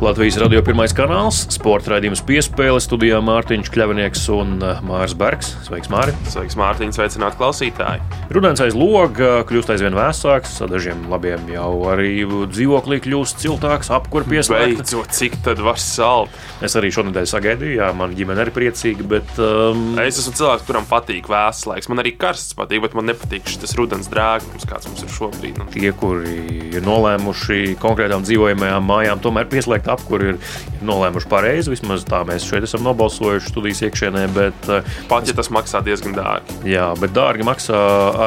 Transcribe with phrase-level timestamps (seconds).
[0.00, 5.50] Latvijas radio pirmais kanāls, sporta raidījums piespēle studijā Mārtiņš Kļavinieks un uh, Mārs Bergs.
[5.66, 6.14] Sveiks, Māri!
[6.24, 8.00] Sveiks, Mārtiņ, sveicināt klausītāji!
[8.32, 14.78] Rudens aiz loga kļūst aizvien vēsāks, dažiem labiem jau arī dzīvoklī kļūst siltāks, apkurpes pieslēgts.
[14.80, 16.32] Beidzot, cik tad var salt?
[16.64, 19.36] Es arī šonadēļ sagaidīju, jā, man ģimene ir priecīga, bet.
[19.36, 21.90] Um, Es esmu cilvēks, kuram patīk vēsts laiks.
[21.92, 25.60] Man arī karsts patīk, bet man nepatīk šis rudens drēgums, kāds mums ir šobrīd.
[25.60, 30.40] Nu, tie, kuri ir nolēmuši konkrētām dzīvojamajām mājām, tomēr pieslēgt apkuri, ir,
[30.76, 31.74] ir nolēmuši pareizi.
[31.74, 34.26] Vismaz tā mēs šeit esam nobalsojuši studijas iekšienē.
[34.36, 36.60] Bet, uh, Pat ja tas maksā diezgan dārgi.
[36.70, 37.80] Jā, bet dārgi maksā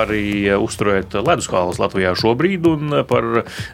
[0.03, 0.23] arī
[0.57, 2.69] uzturēt ledusskāles Latvijā šobrīd.
[2.73, 3.27] Un par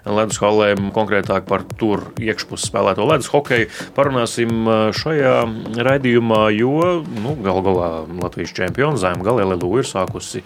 [0.06, 5.36] ledusskālēm, konkrētāk par tur iekšpusē spēlēto ledus hokeju, parunāsim šajā
[5.86, 10.44] raidījumā, jo nu, galu galā Latvijas čempions Zemgale LLU ir sākusi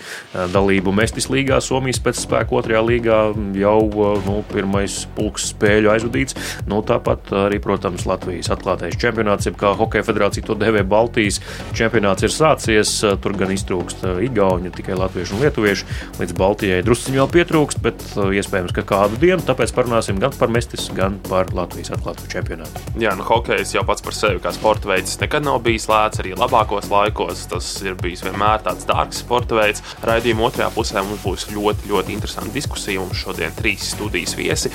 [0.54, 3.20] dalību Mestis līgā, Somijas pēcspēku otrajā līgā
[3.60, 3.80] jau
[4.28, 6.38] nu, pirmais pulks spēļu aizvadīts.
[6.70, 11.40] Nu, tāpat arī, protams, Latvijas atklātais čempionāts, jeb kā Hokeja federācija to devē Baltijas
[11.76, 12.96] čempionāts ir sācies.
[13.24, 15.88] Tur gan iztrūkst igauņu, tikai latviešu un lietuviešu.
[16.22, 19.42] Līdz Baltijai drusciņi vēl pietrūkst, bet iespējams, ka kādu dienu.
[19.46, 22.84] Tāpēc parunāsim gan par Mestis, gan par Latvijas atklāto čempionātu.
[23.02, 26.22] Jā, nu, hokejs jau pats par sevi kā sporta veids nekad nav bijis lēts.
[26.24, 29.84] Arī labākos laikos tas ir bijis vienmēr tāds dārgs sporta veids.
[30.06, 33.02] Raidījuma otrajā pusē mums būs ļoti, ļoti interesanta diskusija.
[33.04, 34.72] Mums šodien trīs studijas viesi,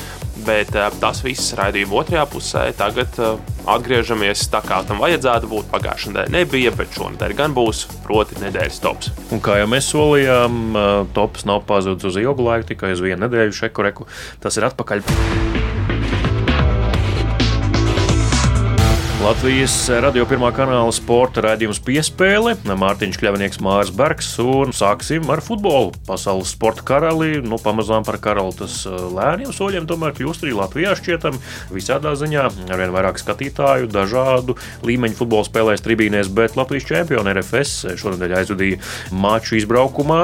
[0.46, 2.47] bet uh, tas viss raidījuma otrajā pusē.
[2.78, 5.70] Tagad uh, atgriežamies tā, kā tam vajadzētu būt.
[5.72, 9.12] Pagājušā nedēļa nebija, bet šonadēļ gan būs, proti, nedēļas tops.
[9.34, 13.26] Un kā jau mēs solījām, uh, tops nav pazudis uz ilgu laiku, tikai uz vienu
[13.26, 13.58] nedēļu.
[13.62, 14.08] Šeku reku
[14.42, 15.04] tas ir atpakaļ.
[19.18, 22.52] Latvijas radio pirmā kanāla sporta raidījums piespēle.
[22.62, 25.90] Mārtiņš Kļavnieks, Mārs Bergs un sāksim ar futbolu.
[26.06, 31.40] Pasaules sporta karali, nu pamazām par karali tas lēniem soļiem tomēr kļūst arī Latvijā šķietam
[31.74, 32.44] visādā ziņā.
[32.70, 34.54] Arvien vairāk skatītāju, dažādu
[34.86, 38.78] līmeņu futbola spēlēs tribīnēs, bet Latvijas čempioni RFS šonadēļ aizvadīja
[39.18, 40.20] maču izbraukumā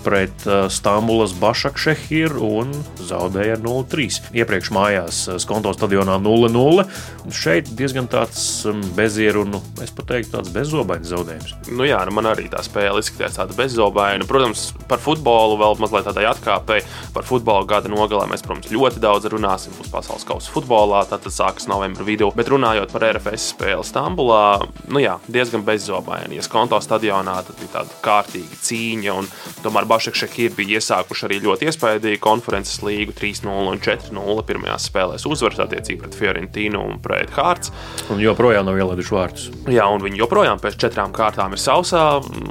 [0.00, 2.72] pret Stambulas Bašakšehiru un
[3.04, 4.32] zaudēja 0-3.
[4.40, 6.88] Iepriekš mājās Skonto stadionā 0-0.
[7.36, 11.54] Šeit diezgan tāds tāds bezieru, nu, es pat teiktu, tāds bezobains zaudējums.
[11.74, 14.26] Nu jā, nu man arī tā spēle izskatījās tāda bezobaina.
[14.28, 16.86] Protams, par futbolu vēl mazliet tādai atkāpēji.
[17.14, 19.74] Par futbolu gada nogalē mēs, protams, ļoti daudz runāsim.
[19.78, 22.30] Būs pasaules kausa futbolā, tad sākas novembra vidū.
[22.36, 26.38] Bet runājot par RFS spēli Stambulā, nu jā, diezgan bezobaini.
[26.38, 29.16] Ja skonto stadionā, tad bija tāda kārtīga cīņa.
[29.18, 29.30] Un,
[29.64, 35.64] tomēr Bašakšekīri bija iesākuši arī ļoti iespaidīgu konferences līgu 3-0 un 4-0 pirmajās spēlēs uzvaras
[35.66, 37.74] attiecīgi pret Fiorentinu un pret Hārts.
[38.10, 39.46] Un joprojām nav ielaiduši vārdus.
[39.70, 42.04] Jā, un viņi joprojām pēc četrām kārtām ir sausā.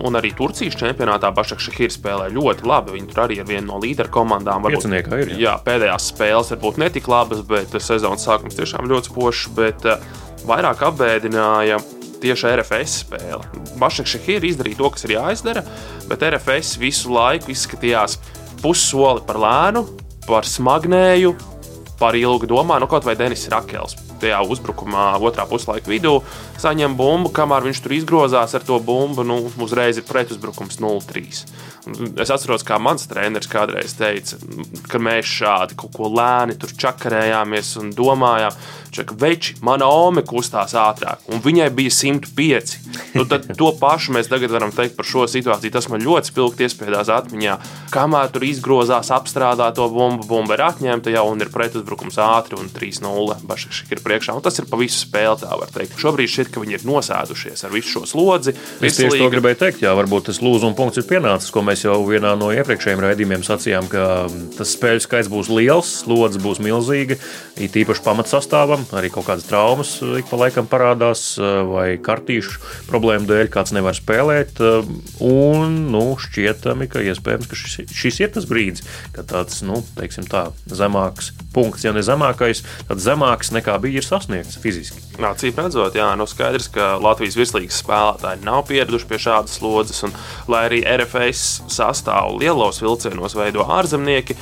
[0.05, 2.95] Un arī Turcijas čempionātā Bašakšahīra spēlē ļoti labi.
[2.97, 4.67] Viņi tur arī ir viena no līderu komandām.
[4.69, 5.33] Pieciniekā ir.
[5.33, 5.39] Jā.
[5.45, 9.45] jā, pēdējās spēles varbūt netik labas, bet sezonas sākums tiešām ļoti spožs.
[9.57, 10.03] Bet uh,
[10.49, 11.79] vairāk apbēdināja
[12.23, 13.45] tieši RFS spēle.
[13.79, 15.63] Bašakšahīra izdarīja to, kas ir jāizdara,
[16.09, 18.19] bet RFS visu laiku izskatījās
[18.63, 19.85] pussoli par lēnu,
[20.27, 21.33] par smagnēju,
[21.99, 26.19] par ilgu domā, nu kaut vai Denis Rakels tajā uzbrukumā, otrā puslaika vidū,
[26.61, 31.43] saņem bumbu, kamēr viņš tur izgrozās ar to bumbu, nu, uzreiz ir pretuzbrukums 0-3.
[32.19, 34.37] Es atceros, kā mans treneris kādreiz teica,
[34.91, 38.57] ka mēs šādi kaut ko lēni tur čakarējāmies un domājām,
[38.99, 42.75] ka veči, mana ome kustās ātrāk, un viņai bija 105.
[43.15, 45.73] Nu, to pašu mēs tagad varam teikt par šo situāciju.
[45.73, 47.55] Tas man ļoti spilgti iespiedās atmiņā.
[47.93, 52.69] Kamēr tur izgrozās, apstrādā to bumbu, bumba ir atņemta jau un ir pretuzbrukums ātri un
[52.73, 53.39] 3-0.
[53.49, 55.97] Bašķi ir priekšā, un tas ir pa visu spēli, tā var teikt.
[56.01, 58.55] Šobrīd šķiet, ka viņi ir nosēdušies ar visu šo slodzi.
[58.81, 61.97] Es tieši to gribēju teikt, jā, varbūt tas lūzuma punkts ir pienācis, ko mēs jau
[62.07, 64.03] vienā no iepriekšējiem raidījumiem sacījām, ka
[64.57, 67.19] tas spēļu skaits būs liels, slodze būs milzīga,
[67.59, 71.33] it īpaši pamatsastāvam, arī kaut kādas traumas ik pa laikam parādās,
[71.69, 74.61] vai kartīšu problēmu dēļ kāds nevar spēlēt,
[75.25, 78.85] un, nu, šķietami, ka iespējams, ka šis, šis ir tas brīdis,
[79.15, 84.07] kad tāds, nu, teiksim tā, zemāks punkts, ja ne zemākais, tad zemāks nekā bija ir
[84.07, 85.03] sasniegts fiziski.
[85.19, 90.15] Acīm redzot, jā, nu skaidrs, ka Latvijas virslīgas spēlētāji nav pieraduši pie šādas slodzes, un
[90.51, 94.37] lai arī RFS sastāvu lielos vilcienos veido ārzemnieki,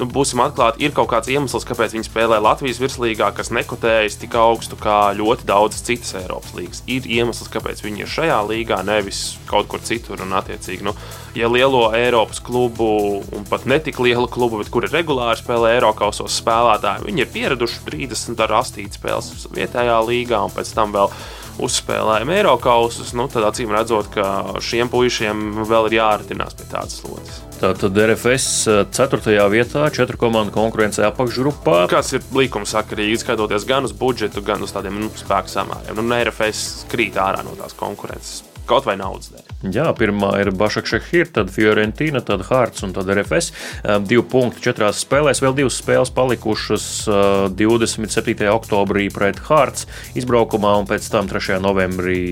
[0.00, 4.36] nu, būsim atklāti, ir kaut kāds iemesls, kāpēc viņi spēlē Latvijas virslīgā, kas nekotējas tik
[4.40, 6.82] augstu kā ļoti daudzas citas Eiropas līnijas.
[6.90, 10.22] Ir iemesls, kāpēc viņi ir šajā līgā, nevis kaut kur citur.
[10.24, 10.94] Un, attiecīgi, nu,
[11.38, 12.90] ja lielo Eiropas klubu,
[13.36, 17.84] un pat ne tik lielu klubu, bet kuri regulāri spēlē Eiropasos spēlētāji, viņi ir pieraduši
[17.86, 21.12] 30 ar 8 spēles vietējā līgā un pēc tam vēl
[21.66, 27.40] uzspēlējam Eiropausus, nu, tad acīm redzot, ka šiem puišiem vēl ir jāratinās pie tādas slodzes.
[27.60, 29.34] Tātad RFS 4.
[29.52, 31.82] vietā, 4 komandu konkurencē apakšgrupā.
[31.92, 36.00] Kāds ir līkuma sakarīgi, skatoties gan uz budžetu, gan uz tādiem nu, spēku samēriem?
[36.00, 38.40] Nu, RFS krīt ārā no tās konkurences
[38.70, 39.49] kaut vai naudas dēļ.
[39.60, 43.50] Jā, pirmā ir Bašakšehir, tad Fiorentīna, tad Hārts un tad RFS.
[44.08, 46.86] Divi punkti četrās spēlēs, vēl divas spēles palikušas
[47.60, 48.48] 27.
[48.54, 49.84] oktobrī pret Hārts
[50.16, 51.60] izbraukumā un pēc tam 3.
[51.60, 52.22] novembrī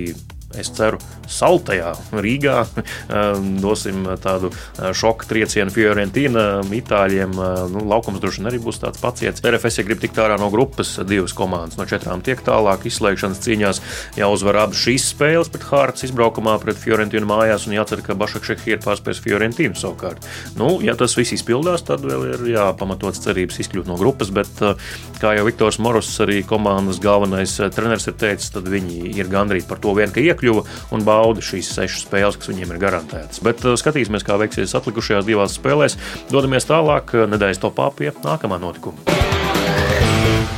[0.57, 0.97] es ceru,
[1.29, 2.63] saltajā Rīgā.
[3.61, 7.35] Dosim tādu šoku triecienu Fiorentīna, Itāļiem.
[7.73, 9.45] Nu, laukums droši vien arī būs tāds paciets.
[9.45, 12.87] RFS, ja grib tikt ārā no grupas, divas komandas no četrām tiek tālāk.
[12.89, 13.83] Izslēgšanas cīņās
[14.17, 19.21] jāuzvar abas šīs spēles pret Hārtas izbraukumā pret Fiorentīnu mājās un jācer, ka Bašakšehir pārspēs
[19.25, 20.25] Fiorentīnu savukārt.
[20.57, 24.65] Nu, ja tas viss izpildās, tad vēl ir jāpamatots cerības izkļūt no grupas, bet
[25.21, 29.83] kā jau Viktors Moros, arī komandas galvenais treneris ir teicis, tad viņi ir gandrīz par
[29.83, 30.65] to vien, ka iekļūt iekļuva
[30.95, 33.43] un bauda šīs sešas spēles, kas viņiem ir garantētas.
[33.45, 35.99] Bet uh, skatīsimies, kā veiksies atlikušajās divās spēlēs.
[36.31, 38.99] Dodamies tālāk uh, nedēļas topā pie nākamā notikuma.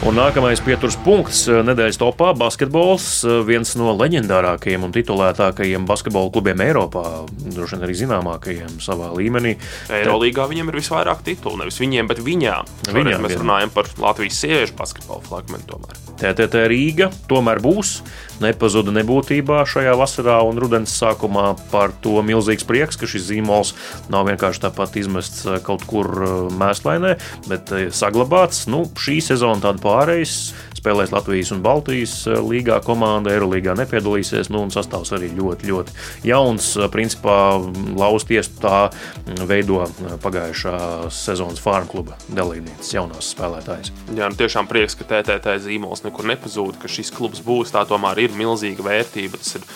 [0.00, 3.08] Un nākamais pieturas punkts uh, nedēļas topā- basketbols.
[3.48, 9.56] Viens no leģendārākajiem un titulētākajiem basketbola klubiem Eiropā, droši vien arī zināmākajiem savā līmenī.
[9.92, 12.72] Eirolandā viņiem ir visvairāk titulu, nevis viņiem, bet viņām.
[12.96, 15.80] Viņām mēs runājam par Latvijas sieviešu basketbola fragmentu.
[16.20, 18.00] TTT Rīga tomēr būs
[18.42, 21.52] nepazuda nebūtībā šajā vasarā un rudens sākumā.
[21.72, 23.74] Par to milzīgs prieks, ka šis zīmols
[24.12, 27.14] nav vienkārši tāpat izmests eh, kaut kur eh, mēslainē,
[27.48, 28.66] bet eh, saglabāts.
[28.70, 30.36] Nu, šī sezona tāda pārējais
[30.80, 34.48] spēlēs Latvijas un Baltijas līgā komanda, Eirolandā nepiedalīsies.
[34.52, 35.96] Nu, sastāvs arī ļoti, ļoti
[36.30, 36.72] jauns.
[36.92, 37.36] Principā
[38.00, 39.82] lausties tā mm, veido
[40.24, 40.76] pagājušā
[41.12, 43.92] sezonas farm kluba dalībnieces, jaunās spēlētājas.
[44.16, 47.74] Jā, nu tiešām prieks, ka TTT zīmols nekur nepazūd, ka šis klubs būs.
[47.74, 49.40] Tā tomēr ir ir milzīga vērtība.
[49.40, 49.66] Tas ir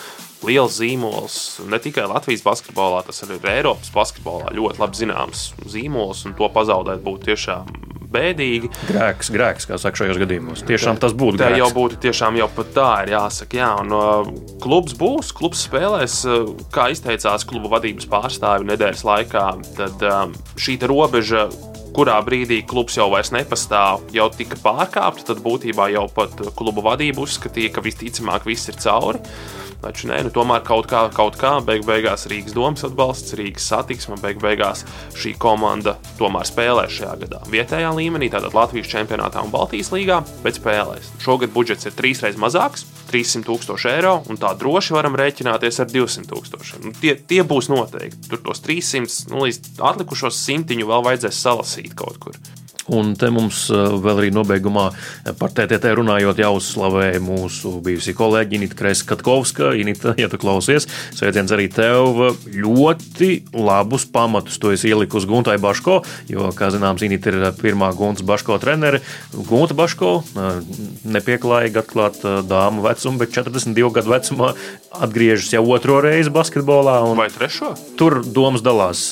[0.45, 6.25] liels zīmols ne tikai Latvijas basketbolā, tas arī ir Eiropas basketbolā ļoti labi zināms zīmols,
[6.29, 7.75] un to pazaudēt būtu tiešām
[8.15, 8.71] bēdīgi.
[8.89, 10.63] Grēks, grēks, kā saka šajos gadījumos.
[10.67, 11.39] Tiešām tas būtu.
[11.41, 11.61] Tā grēks.
[11.63, 13.59] jau būtu tiešām jau pat tā ir jāsaka.
[13.59, 19.47] Jā, un uh, klubs būs, klubs spēlēs, uh, kā izteicās kluba vadības pārstāvi nedēļas laikā,
[19.79, 21.47] tad um, šī robeža
[21.95, 27.23] kurā brīdī klubs jau vairs nepastāv, jau tika pārkāpta, tad būtībā jau pat kluba vadība
[27.23, 29.21] uzskatīja, ka visticamāk viss ir cauri.
[29.85, 34.17] Taču nē, nu, tomēr kaut kā, kaut kā beig beigās Rīgas domas atbalsts, Rīgas satiksme,
[34.17, 34.81] beig beigās
[35.13, 37.43] šī komanda tomēr spēlē šajā gadā.
[37.53, 41.11] Vietējā līmenī, tātad Latvijas čempionātā un Baltijas līgā, bet spēlēs.
[41.21, 46.31] Šogad budžets ir trīsreiz mazāks, 300 tūkstoši eiro, un tā droši varam rēķināties ar 200
[46.33, 46.89] tūkstošiem.
[46.89, 48.25] Nu, tie, tie būs noteikti.
[48.31, 52.41] Tur tos 300 nu, līdz atlikušos simtiņu vēl vajadzēs salasīt kaut kur.
[52.93, 54.89] Un te mums eh, vēl arī nobeigumā
[55.39, 59.71] par TTT runājot, jāuzslavē mūsu bijusī kolēģi Inita Kreskatkovska.
[59.81, 60.85] Inita, ja tu klausies,
[61.17, 62.21] sveiciens arī tev.
[62.45, 68.25] Ļoti labus pamatus tu esi ielikusi Guntai Baško, jo, kā zināms, Inita ir pirmā Guntas
[68.27, 69.01] Baško trenere.
[69.33, 70.61] Gunta Baško eh,
[71.17, 74.53] nepieklājīgi atklāt eh, dāmu vecumu, bet 42 gadu vecumā
[74.93, 77.01] atgriežas jau otro reizi basketbolā.
[77.17, 77.73] Vai trešo?
[77.97, 79.07] Tur domas dalās.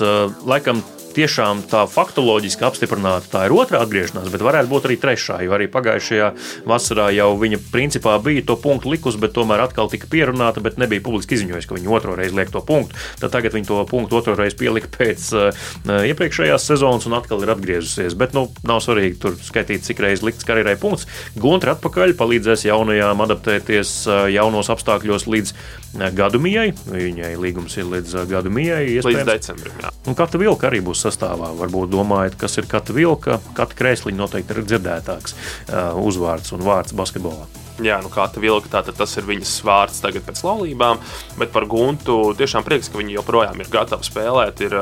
[0.46, 0.84] Laikam
[1.16, 5.40] tiešām tā faktoloģiski apstiprināta, tā ir otrā atgriešanās, bet varētu būt arī trešā.
[5.46, 6.30] Jo arī pagājušajā
[6.70, 11.04] vasarā jau viņa principā bija to punktu likusi, bet tomēr atkal tika pierunāta, bet nebija
[11.06, 12.98] publiski izziņojusi, ka viņa otro reizi liek to punktu.
[13.22, 15.64] Tad tagad viņa to punktu otro reizi pielika pēc uh,
[16.10, 18.18] iepriekšējās sezonas un atkal ir atgriezusies.
[18.20, 21.08] Bet nu, nav svarīgi tur skaitīt, cik reizes likts karjerai punkts.
[21.40, 26.72] Guntra atpakaļ palīdzēs jaunajām adaptēties uh, jaunos apstākļos līdz uh, gadu mijai.
[26.90, 28.86] Viņai līgums ir līdz uh, gadu mijai.
[29.04, 29.78] Līdz decembrim.
[29.84, 29.94] Jā.
[30.10, 31.52] Un katra vilka arī būs sastāvā.
[31.60, 36.96] Varbūt domājat, kas ir katra vilka, katra krēsliņa noteikti ir dzirdētāks uh, uzvārds un vārds
[36.98, 37.46] basketbolā.
[37.82, 41.00] Jā, nu kā tā vilka, tātad tas ir viņas vārds tagad pēc laulībām,
[41.40, 44.62] bet par Guntu tiešām prieks, ka viņi joprojām ir gatavi spēlēt.
[44.68, 44.78] Ir,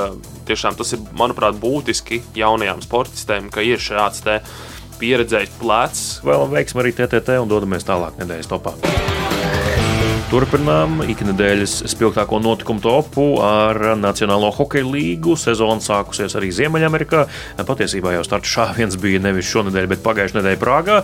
[0.48, 4.42] tiešām tas ir, manuprāt, būtiski jaunajām sportistēm, ka ir šāds te
[5.00, 6.04] pieredzējis plecs.
[6.26, 8.76] Vēlam veiksmi arī TTT un dodamies tālāk nedēļas topā.
[10.32, 15.34] Turpinām iknedēļas spilgtāko notikumu topu ar Nacionālo hokeja līgu.
[15.36, 17.26] Sezona sākusies arī Ziemeļamerikā.
[17.68, 20.96] Patiesībā jau starts šāviens bija nevis šonadēļ, bet pagājušajā nedēļā Prāgā,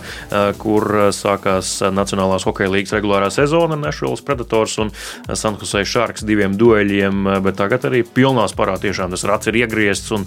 [0.57, 3.77] kur sākās Nacionālās hokeja līgas regulārā sezona.
[3.77, 4.89] Nešvilas Predators un
[5.37, 10.09] San Jose Sharks diviem dueļiem, bet tagad arī pilnā sparā tiešām tas rats ir iegriezts
[10.17, 10.25] un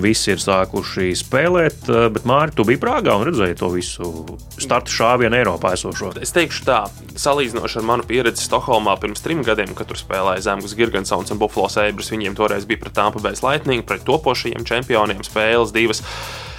[0.00, 1.84] visi ir sākuši spēlēt.
[2.16, 4.08] Bet Mārķis, tu biji Prāgā un redzēji to visu
[4.56, 6.14] startu šāvienu Eiropā esošo.
[6.24, 6.80] Es teikšu tā,
[7.12, 11.70] salīdzinoši ar manu pieredzi Stokholmā pirms trim gadiem, kad tur spēlēja Zemgus Gigantsons un Buffalo
[11.72, 16.02] Sabres, viņiem toreiz bija pret Tampa Bay Lightning, pret topošajiem čempioniem spēles divas.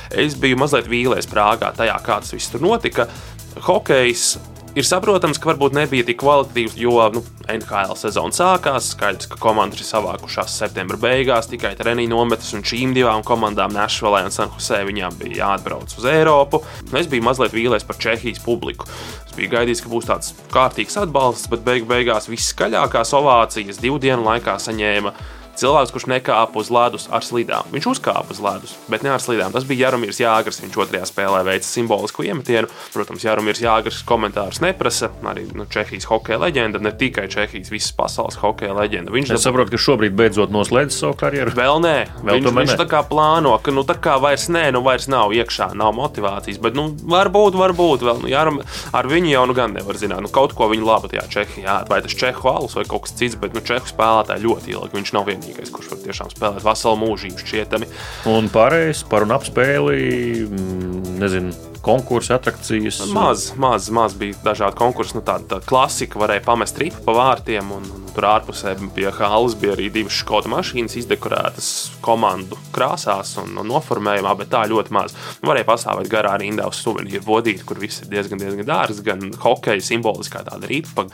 [0.10, 3.08] Es biju mazliet vīlies Prāgā tajā, kā tas viss tur notika.
[3.66, 4.38] Hokejs
[4.80, 7.20] Ir saprotams, ka varbūt nebija tik kvalitatīvs, jo nu,
[7.52, 8.94] NHL sezona sākās.
[8.94, 14.22] Skaidrs, ka komandas ir savākušās septembra beigās, tikai treniņu nometnes, un šīm divām komandām, Nešvalē
[14.30, 16.62] un Sanhusē, viņām bija jāatbrauc uz Eiropu.
[16.94, 18.88] Nu, es biju mazliet vīlies par Čehijas publiku.
[19.26, 24.00] Es biju gaidījis, ka būs tāds kārtīgs atbalsts, bet beig beigās viss skaļākās ovācijas divu
[24.00, 25.12] dienu laikā saņēma
[25.60, 27.68] cilvēks, kurš nekāpa uz ledus ar slidām.
[27.74, 29.52] Viņš uzkāpa uz ledus, bet ne ar slidām.
[29.56, 30.62] Tas bija Jaromīrs Jāgars.
[30.64, 32.70] Viņš otrajā spēlē veica simbolisku iemetienu.
[32.94, 35.12] Protams, Jaromīrs Jāgars komentārus neprasa.
[35.30, 39.12] Arī nu, Čehijas hokeja leģenda, ne tikai Čehijas, visas pasaules hokeja leģenda.
[39.14, 41.54] Viņš es saprotu, ka šobrīd beidzot noslēdz savu karjeru.
[41.58, 42.80] Vēl nē, Vēl viņš, viņš ne.
[42.80, 46.60] tā kā plāno, ka nu, tā kā vairs nē, nu vairs nav iekšā, nav motivācijas.
[46.64, 48.24] Bet, nu, varbūt, varbūt vēl.
[48.24, 48.62] Nu, Jāram,
[48.96, 50.22] ar viņu jau nu gan nevar zināt.
[50.26, 53.38] Nu, kaut ko viņa labi tajā Čehijā, vai tas Čehu alus vai kaut kas cits,
[53.40, 54.96] bet nu, Čehu spēlētāji ļoti ilgi.
[55.00, 57.90] Viņš nav vienīgais vienīgais, kurš var tiešām spēlēt veselu mūžību šķietami.
[58.30, 63.02] Un pārējais par un ap spēli, mm, nezinu konkursi, attrakcijas?
[63.14, 65.18] Maz, maz, maz bija dažādi konkursi.
[65.18, 69.56] Nu, tāda, tāda klasika varēja pamest ripu pa vārtiem, un, un tur ārpusē pie halas
[69.60, 71.70] bija arī divas skotu mašīnas izdekorētas
[72.06, 75.16] komandu krāsās un, un noformējumā, bet tā ļoti maz.
[75.42, 79.30] Nu, varēja pastāvēt garā rindā uz suvenīru vodīti, kur viss ir diezgan, diezgan dārgs, gan
[79.44, 81.08] hokeja simboliskā tāda ripa,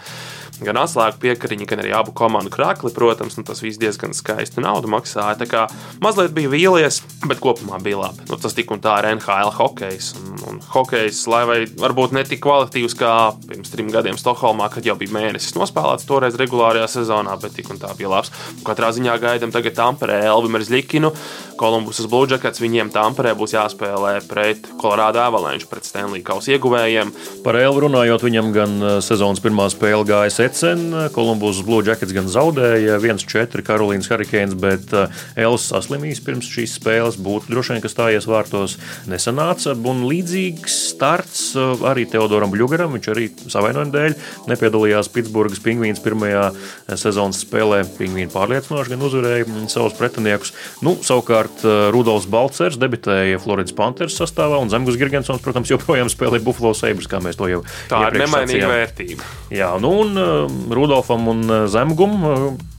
[0.63, 4.89] gan atslēgu piekariņa, gan arī abu komandu krākli, protams, nu, tas viss diezgan skaisti naudu
[4.91, 5.37] maksāja.
[5.41, 5.65] Tā kā
[6.03, 8.27] mazliet bija vīlies, bet kopumā bija labi.
[8.29, 10.13] Nu, tas tik un tā ir NHL hokejs.
[10.21, 13.13] Un, un hokejs, lai vai varbūt ne tik kvalitatīvs kā
[13.47, 17.81] pirms trim gadiem Stokholmā, kad jau bija mēnesis nospēlēts toreiz regulārajā sezonā, bet tik un
[17.81, 18.33] tā bija labs.
[18.65, 21.11] Katrā ziņā gaidām tagad Tamperē Elvimu Zlikinu,
[21.59, 22.61] Kolumbusas Blue Jackets.
[22.63, 27.13] Viņiem Tamperē būs jāspēlē pret Colorado Avalanche, pret Stanley Kausa ieguvējiem.
[27.45, 32.29] Par Elvu runājot, viņam gan eh, sezonas pirmā spēle gāja secen, Kolumbusas Blue Jackets gan
[32.31, 37.91] zaudēja 1-4 Karolīnas Hurricanes, bet eh, Elvis saslimīs pirms šīs spēles, būtu droši vien, ka
[37.91, 38.77] stājies vārtos
[39.09, 39.75] nesanāca.
[39.85, 42.93] Un līdzīgi līdzīgs starts uh, arī Teodoram Bļugaram.
[42.95, 44.15] Viņš arī savainojuma dēļ
[44.49, 47.83] nepiedalījās Pitsburgas pingvīnas pirmajā uh, sezonas spēlē.
[47.97, 50.53] Pingvīni pārliecinoši gan uzvarēja mm, savus pretiniekus.
[50.85, 56.41] Nu, savukārt uh, Rudolfs Balcers debitēja Floridas Panthers sastāvā, un Zemgus Girgensons, protams, joprojām spēlē
[56.45, 59.31] Buffalo Sabres, kā mēs to jau Tā ir nemainīga vērtība.
[59.55, 62.15] Jā, nu un Rudolfam un Zemgum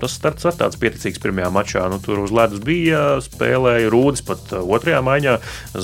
[0.00, 1.84] tas starts ir tāds pieticīgs pirmajā mačā.
[1.90, 5.36] Nu, tur uz ledus bija spēlēja Rūdis pat otrajā maiņā,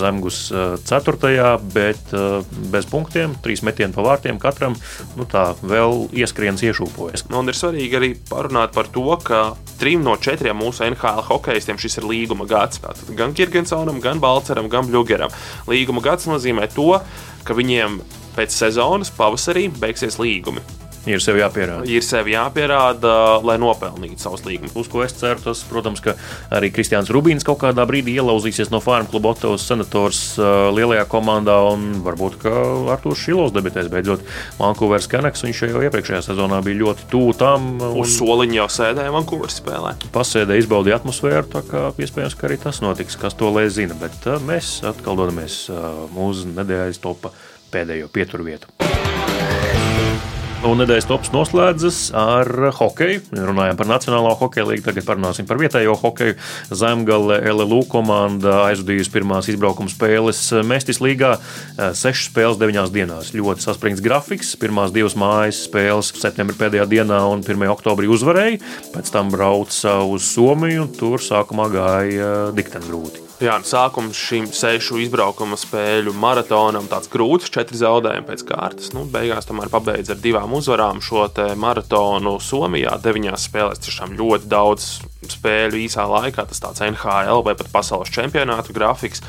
[0.02, 0.44] Zemgus
[0.88, 2.40] ceturtajā, bet uh,
[2.72, 4.76] bez punktiem, trīs metieni pa vārtiem katram,
[5.18, 7.26] nu tā vēl ieskriens iešūpojas.
[7.30, 9.42] Nu, un ir svarīgi arī parunāt par to, ka
[9.80, 12.82] trim no četriem mūsu NHL hokeistiem šis ir līguma gads.
[12.82, 15.32] Tātad gan Kirgensonam, gan Balceram, gan Blugeram.
[15.70, 16.94] Līguma gads nozīmē to,
[17.46, 18.00] ka viņiem
[18.36, 20.62] pēc sezonas pavasarī beigsies līgumi.
[21.02, 21.86] Ir sev jāpierāda.
[21.90, 24.74] Ir sev jāpierāda, lai nopelnītu savus līgumus.
[24.78, 26.14] Uz ko es ceru, tas, protams, ka
[26.54, 31.56] arī Kristians Rubīns kaut kādā brīdī ielauzīsies no Farm kluba Otovas senators uh, lielajā komandā,
[31.72, 32.52] un varbūt ka
[32.94, 34.22] Artūrs Šilovs debitēs beidzot
[34.60, 35.42] Vankūveras Kanaks.
[35.46, 37.72] Viņš jau iepriekšējā sezonā bija ļoti tuvu tam.
[37.98, 39.96] Uz soliņa jau sēdēja Vankūveras spēlē.
[40.14, 43.98] Pasēdē izbaudīja atmosfēru, tā kā iespējams, ka arī tas notiks, kas to lai zina.
[43.98, 47.34] Bet uh, mēs atkal dodamies uh, mūsu nedēļas topa
[47.74, 48.81] pēdējo pieturvietu.
[50.62, 53.24] Un nedēļas tops noslēdzas ar hokeju.
[53.34, 56.36] Runājām par Nacionālo hokeja līniju, tagad parunāsim par vietējo hokeju.
[56.70, 61.32] Zemgale LLU komanda aizvadījusi pirmās izbraukuma spēles Mestis līgā.
[61.76, 63.32] Sešas spēles deviņās dienās.
[63.34, 64.54] Ļoti saspringts grafiks.
[64.62, 67.66] Pirmās divas mājas spēles septembrī pēdējā dienā un 1.
[67.74, 68.62] oktobrī uzvarēja.
[68.94, 73.31] Pēc tam brauca uz Somiju un tur sākumā gāja dikteni grūti.
[73.42, 78.92] Jā, nu, sākums šim sešu izbraukuma spēļu maratonam tāds grūts, četri zaudējumi pēc kārtas.
[78.94, 81.24] Nu, beigās tomēr pabeidz ar divām uzvarām šo
[81.58, 82.94] maratonu Somijā.
[83.02, 84.86] Deviņās spēlēs tiešām ļoti daudz
[85.34, 86.46] spēļu īsā laikā.
[86.52, 89.24] Tas tāds NHL vai pat pasaules čempionātu grafiks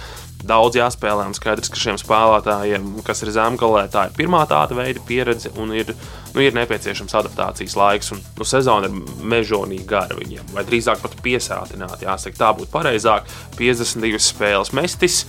[0.48, 1.28] daudz jāspēlē.
[1.30, 5.74] Un skaidrs, ka šiem spēlētājiem, kas ir zemgalē, tā ir pirmā tāda veida pieredze un
[5.76, 5.94] ir,
[6.34, 8.14] nu, ir nepieciešams adaptācijas laiks.
[8.16, 12.04] Un, nu, sezona ir mežonīgi gara viņiem, vai drīzāk pat piesātināta.
[12.08, 13.28] Jāsaka, tā būtu pareizāk.
[13.60, 15.24] 52 spēles mestis.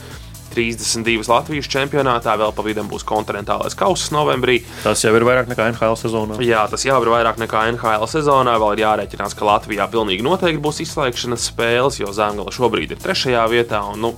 [0.55, 4.61] 32 Latvijas čempionātā, vēl pa vidam būs kontinentālais kausa novembrī.
[4.85, 6.39] Tas jau ir vairāk nekā NHL sezonā.
[6.45, 8.55] Jā, tas jau ir vairāk nekā NHL sezonā.
[8.63, 13.43] Vēl ir jārēķinās, ka Latvijā pilnīgi noteikti būs izslēgšanas spēles, jo Zemgala šobrīd ir trešajā
[13.51, 13.83] vietā.
[13.91, 14.13] Un, nu,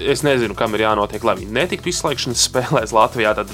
[0.00, 3.36] es nezinu, kam ir jānotiek, lai viņi netiktu izslēgšanas spēlēs Latvijā.
[3.38, 3.52] Tad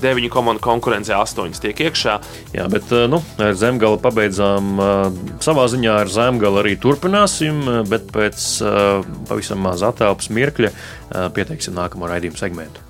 [0.00, 2.16] deviņu komandu konkurencē astoņas tiek iekšā.
[2.56, 4.80] Jā, bet nu, ar zemgala pabeidzām.
[5.44, 8.46] Savā ziņā ar zemgala arī turpināsim, bet pēc
[9.28, 10.72] pavisam maz attēlpas mirkļa
[11.36, 12.89] pieteiksim nākamo raidījumu segmentu.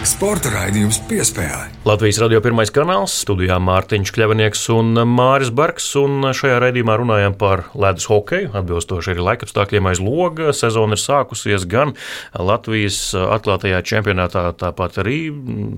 [0.00, 1.66] Sporta raidījums piespēlē.
[1.84, 5.90] Latvijas radio pirmais kanāls, studijā Mārtiņš Kļavinieks un Māris Barks.
[6.00, 8.48] Un šajā raidījumā runājam par ledus hokeju.
[8.56, 10.54] Atbilstoši arī laikapstākļiem aiz loga.
[10.56, 11.92] Sezona ir sākusies gan
[12.32, 15.18] Latvijas atklātajā čempionātā, tāpat arī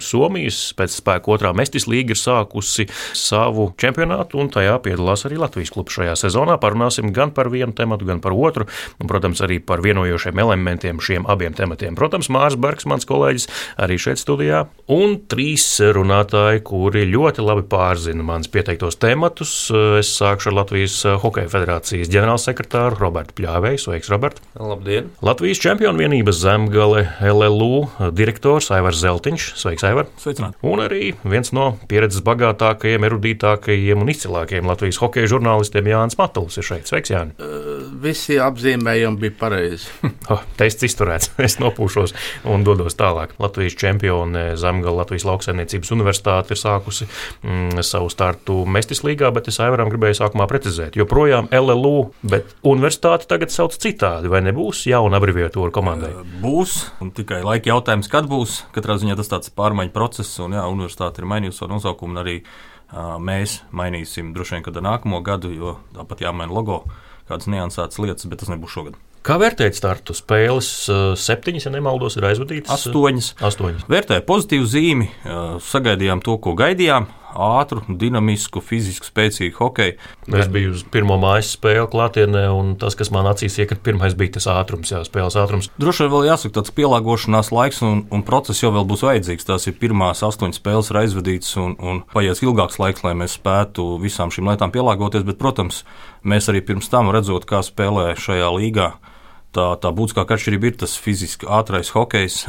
[0.02, 2.86] Somijas pēc spēka otrā mestis līga ir sākusi
[3.18, 6.60] savu čempionātu, un tajā piedalās arī Latvijas klubs šajā sezonā.
[6.62, 11.26] Parunāsim gan par vienu tematu, gan par otru, un, protams, arī par vienojošiem elementiem šiem
[11.26, 11.98] abiem tematiem.
[11.98, 13.50] Protams, Māris Barks, mans kolēģis,
[13.82, 15.64] arī šeit studijā studijā, un trīs
[15.94, 19.70] runātāji, kuri ļoti labi pārzina manas pieteiktos tematus.
[19.98, 23.80] Es sākšu ar Latvijas Hokeja federācijas ģenerālsekretāru Robertu Pļāvēju.
[23.86, 24.40] Sveiks, Robert!
[24.58, 25.10] Labdien!
[25.22, 29.48] Latvijas čempionu vienības zemgale LLU direktors Aivars Zeltiņš.
[29.62, 30.10] Sveiks, Aivar!
[30.20, 30.58] Sveicināt!
[30.62, 36.68] Un arī viens no pieredzes bagātākajiem, erudītākajiem un izcilākajiem Latvijas hokeja žurnālistiem Jānis Matuls ir
[36.68, 36.90] šeit.
[36.90, 37.36] Sveiks, Jāni!
[37.38, 37.71] Uh,
[38.02, 39.90] visi apzīmējumi bija pareizi.
[40.32, 41.32] oh, tests izturēts.
[41.42, 42.14] Es nopūšos
[42.48, 43.34] un dodos tālāk.
[43.42, 49.50] Latvijas čempionu un Zemgala Latvijas lauksaimniecības universitāte ir sākusi mm, savu startu Mestis līgā, bet
[49.50, 54.84] es Aivaram gribēju sākumā precizēt, jo projām LLU, bet universitāte tagad sauc citādi, vai nebūs
[54.90, 56.12] jauna abreviatūra komandai?
[56.42, 58.62] Būs, un tikai laika jautājums, kad būs.
[58.76, 62.36] Katrā ziņā tas tāds pārmaiņu process, un jā, universitāte ir mainījusi savu nosaukumu, un arī
[62.42, 66.82] uh, mēs mainīsim droši vien, kad ar nākamo gadu, jo tāpat jāmaina logo,
[67.32, 69.00] kādas niansētas lietas, bet tas nebūs šogad.
[69.22, 70.68] Kā vērtēt startu spēles?
[71.22, 72.72] Septiņas, ja nemaldos, ir aizvadītas.
[72.74, 73.28] Astoņas.
[73.38, 73.84] Astoņas.
[73.90, 75.06] Vērtēju pozitīvu zīmi,
[75.62, 79.96] sagaidījām to, ko gaidījām ātru, dinamisku, fizisku, spēcīgu hokeju.
[80.38, 84.36] Es biju uz pirmo mājas spēli klātienē, un tas, kas man acīs iekrita, pirmais bija
[84.38, 85.70] tas ātrums, jā, spēles ātrums.
[85.80, 89.48] Droši vien vēl jāsaka, tāds pielāgošanās laiks un, un process jau vēl būs vajadzīgs.
[89.48, 93.96] Tās ir pirmās astoņas spēles ir aizvadītas un, un paies ilgāks laiks, lai mēs spētu
[94.02, 95.26] visām šīm lietām pielāgoties.
[95.28, 95.82] Bet, protams,
[96.24, 98.92] mēs arī pirms tam redzot, kā spēlē šajā līgā
[99.56, 102.42] tā, tā būtiskākā atšķirība ir tas fiziski ātrais hokejs.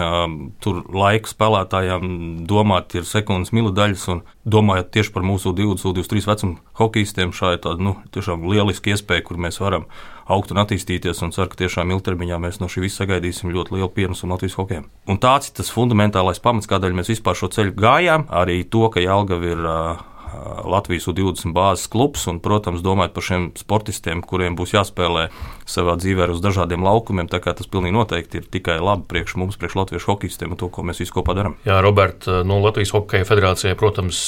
[0.64, 2.08] Tur laika spēlētājiem
[2.50, 7.64] domāt ir sekundes milidaļas, un domājot tieši par mūsu 20, 23 vecumu hokeistiem, šā ir
[7.64, 9.88] tāda nu, tiešām lieliska iespēja, kur mēs varam
[10.32, 13.92] augt un attīstīties, un ceru, ka tiešām ilgtermiņā mēs no šī visa sagaidīsim ļoti lielu
[13.92, 14.88] pienesumu Latvijas hokejam.
[15.12, 19.04] Un tāds ir tas fundamentālais pamats, kādēļ mēs vispār šo ceļu gājām, arī to, ka
[19.04, 20.04] Jālgava ir uh,
[20.70, 25.28] Latvijas U20 bāzes klubs, un, protams, domājot par šiem sportistiem, kuriem būs jāspēlē
[25.70, 27.30] savā dzīvē uz dažādiem laukumiem.
[27.32, 31.02] Tas pilnīgi noteikti ir tikai labi priekš mums, priekš Latvijas hokeistiem un to, ko mēs
[31.04, 31.58] visi kopā darām.
[31.68, 34.26] Jā, Robert, nu, Latvijas Hokeja federācijai, protams,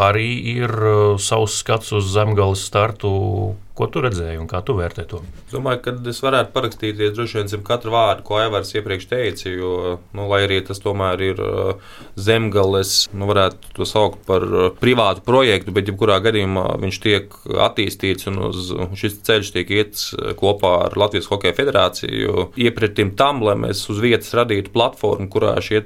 [0.00, 0.74] arī ir
[1.22, 3.10] savs skats uz zemgales startu
[3.80, 5.22] Ko tu redzēji un kā tu vērtē to?
[5.46, 9.48] Es domāju, ka es varētu parakstīties droši vien zem katra vārda, ko Aivars iepriekš teica.
[9.48, 9.70] Jo,
[10.12, 11.40] nu, lai arī tas tomēr ir
[12.20, 14.44] zemgales, nu, varētu to saukt par
[14.82, 17.38] privātu projektu, bet jebkurā gadījumā viņš tiek
[17.68, 18.68] attīstīts un uz,
[19.00, 22.50] šis ceļš tiek iets uh, kopā ar Latvijas Hokeja federāciju.
[22.60, 25.80] Iepratim tam, lai mēs uz vietas radītu platformu, kurā šie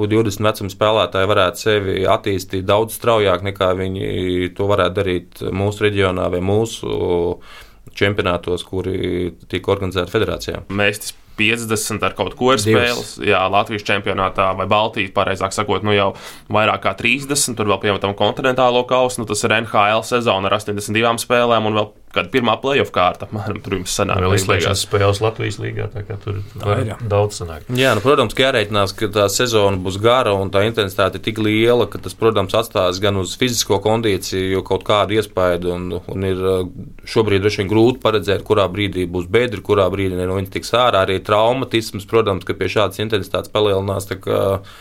[0.00, 6.30] U20 vecuma spēlētāji varētu sevi attīstīt daudz straujāk nekā viņi to varētu darīt mūsu reģionā
[6.32, 7.09] vai mūsu
[7.96, 10.62] čempionātos, kuri tika organizēti federācijā.
[10.76, 13.14] Mēs 50 ar kaut ko ir spēles.
[13.16, 13.30] Divas.
[13.30, 16.10] Jā, Latvijas čempionātā vai Baltijas, pareizāk sakot, nu jau
[16.52, 17.56] vairāk kā 30.
[17.58, 19.22] Tur vēl pieņemam kontinentālo kausu.
[19.22, 23.28] Nu, tas ir NHL sezona ar 82 spēlēm un vēl kāda pirmā playoff kārta.
[23.28, 25.88] Apmēram, tur jums sanāk, vēl izslēgšanas spēles Latvijas līgā.
[26.24, 26.96] Tur var jā.
[27.10, 27.68] daudz sanāk.
[27.76, 31.40] Jā, nu, protams, ka jārēķinās, ka tā sezona būs gara un tā intensitāte ir tik
[31.42, 35.74] liela, ka tas, protams, atstās gan uz fizisko kondīciju kaut kādu iespaidu.
[35.76, 36.62] Un, un ir uh,
[37.08, 41.04] šobrīd droši vien grūti paredzēt, kurā brīdī būs bedri, kurā brīdī no viņa tiks ārā.
[41.06, 44.10] Arī traumatisms, protams, ka pie šādas intensitātes palielinās.
[44.10, 44.40] Tā kā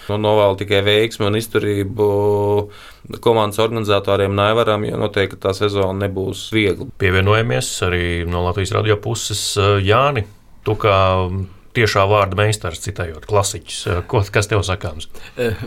[0.10, 2.10] nu, novēl tikai veiksmi un izturību
[3.24, 6.90] komandas organizatoriem Naivaram, jo noteikti tā sezona nebūs viegla.
[7.02, 9.42] Pievienojamies arī no Latvijas radio puses
[9.86, 10.26] Jāni.
[10.68, 10.98] Tu kā
[11.78, 13.80] tiešā vārda meistars, citējot klasiķus.
[14.10, 15.10] Ko, kas tev sakāms?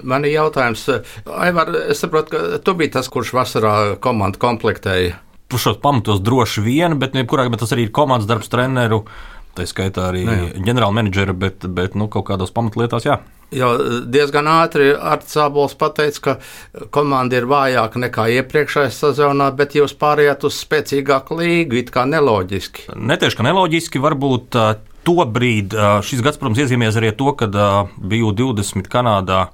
[0.03, 0.85] Man ir jautājums,
[1.31, 5.21] Aivar, es saprotu, ka tu biji tas, kurš vasarā komandu komplektēja.
[5.53, 9.03] Šos pamatos droši vien, bet jebkurā gadījumā tas arī ir komandas darbs, treneru
[9.52, 10.24] Tā skaitā arī
[10.64, 13.18] ģenerālmenedžera, bet, bet nu, kaut kādās pamatlietās, jā.
[13.52, 13.74] Jo
[14.08, 20.46] diezgan ātri Arts Abols pateica, ka komanda ir vājāka nekā iepriekšējā sezonā, bet jūs pārējāt
[20.48, 21.76] uz spēcīgāku līgu.
[21.82, 22.88] It kā neloģiski.
[22.96, 24.00] Netieši, ka neloģiski.
[24.02, 24.72] Varbūt uh,
[25.04, 27.50] to brīdi uh, šis gads, protams, iezīmēs arī to, ka
[28.00, 29.44] biju 20 Kanādā.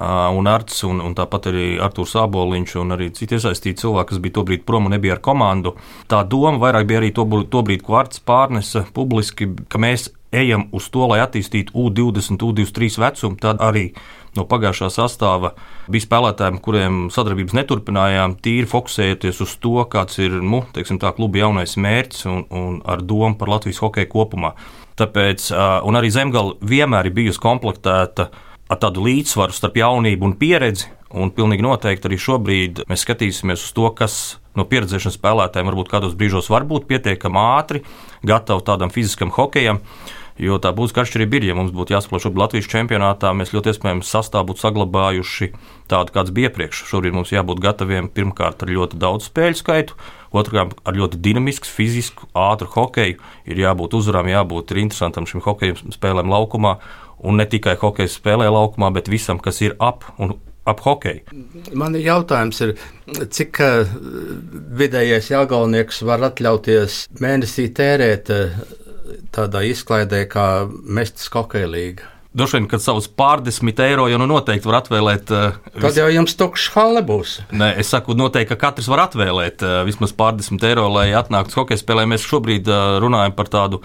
[0.00, 4.22] Uh, un Arts, un, un tāpat arī Arthurs Aboliņš, un arī citi iesaistīti cilvēki, kas
[4.24, 5.74] bija tobrīd prom un nebija ar komandu.
[6.08, 10.70] Tā doma vairāk bija arī to, to brīdi, ko Arts pārnesa publiski, ka mēs ejam
[10.72, 13.90] uz to, lai attīstītu U20, U23 vecumu, tad arī
[14.38, 15.52] no pagājušā sastāva
[15.90, 21.42] bija spēlētājiem, kuriem sadarbības neturpinājām, tīri fokusējoties uz to, kāds ir nu, teiksim, tā kluba
[21.42, 24.54] jaunais mērķis un, un ar domu par Latvijas hokeju kopumā.
[25.00, 25.52] Tāpēc,
[25.84, 28.30] un arī Zemgala vienmēr ir bijusi komplektēta
[28.70, 30.90] ar tādu līdzsvaru starp jaunību un pieredzi.
[31.10, 34.14] Un pilnīgi noteikti arī šobrīd mēs skatīsimies uz to, kas
[34.54, 37.82] no pieredzēšanas spēlētājiem varbūt kādos brīžos var būt pietiekami ātri,
[38.26, 39.82] gatavi tādam fiziskam hokejam.
[40.40, 44.12] Jo tā būtiska atšķirība ir, ja mums būtu jāspēlē šobrīd Latvijas čempionātā, mēs ļoti iespējams
[44.14, 45.50] sastāvā būtu saglabājuši
[45.90, 46.86] tādu, kāds bija iepriekš.
[46.88, 49.98] Šobrīd mums jābūt gataviem pirmkārt ar ļoti daudz spēļu skaitu,
[50.32, 53.20] otrkārt ar ļoti dinamisku, fizisku, ātru hokeju.
[53.52, 56.78] Ir jābūt uzvarām, jābūt interesantam šim hokeja spēlēm laukumā,
[57.24, 60.36] un ne tikai hokeja spēlē laukumā, bet visam, kas ir ap un
[60.68, 61.40] ap hokeju.
[61.78, 62.74] Man ir jautājums, ir,
[63.32, 63.90] cik uh,
[64.80, 68.62] vidējais jāgalnieks var atļauties mēnesī tērēt uh,
[69.34, 72.08] tādā izklaidē kā Mestas hokeja līga.
[72.30, 75.32] Droši vien, kad savus pārdesmit eiro jau nu noteikti var atvēlēt.
[75.34, 75.96] Uh, Tad vis...
[75.98, 77.40] jau jums tukšs hale būs.
[77.50, 81.82] Nē, es saku, noteikti, ka katrs var atvēlēt uh, vismaz pārdesmit eiro, lai atnāktu hokeja
[81.82, 82.14] spēlēm.
[82.14, 83.82] Mēs šobrīd uh, runājam par tādu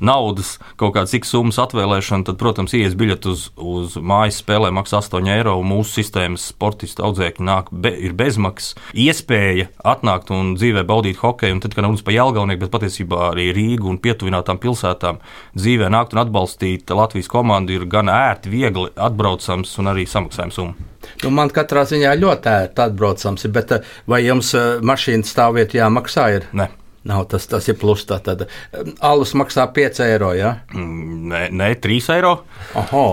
[0.00, 5.00] naudas kaut kādas cik summas atvēlēšana, tad, protams, ies biļeti uz, uz mājas spēlē maksā
[5.02, 5.56] 8 eiro.
[5.66, 11.56] Mūsu sistēmas sportisti audzēkņi nāk, be, ir bezmaksas iespēja atnākt un dzīvē baudīt hokeju.
[11.56, 15.20] Un tad, kad runas par Jālgaunieku, bet patiesībā arī Rīgu un pietuvinātām pilsētām
[15.56, 20.92] dzīvē nākt un atbalstīt Latvijas komandu ir gan ērti, viegli atbraucams un arī samaksājums summa.
[21.22, 23.76] Nu, man katrā ziņā ļoti ērti atbraucams, bet
[24.10, 26.26] vai jums eh, mašīnas stāvvieta jāmaksā?
[26.36, 26.50] Ir?
[26.56, 26.70] Ne.
[27.06, 28.04] Nav tas, tas ir plus.
[28.08, 30.32] Tad um, alus maksā 5 eiro.
[30.36, 30.58] Ja?
[30.74, 32.36] Mm, nē, nē 3 eiro.
[32.82, 33.06] Oho.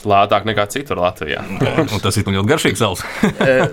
[0.00, 1.42] Lētāk nekā citur Latvijā.
[1.82, 3.02] un tas ir ļoti garšīgs sals.
[3.40, 3.66] Eh,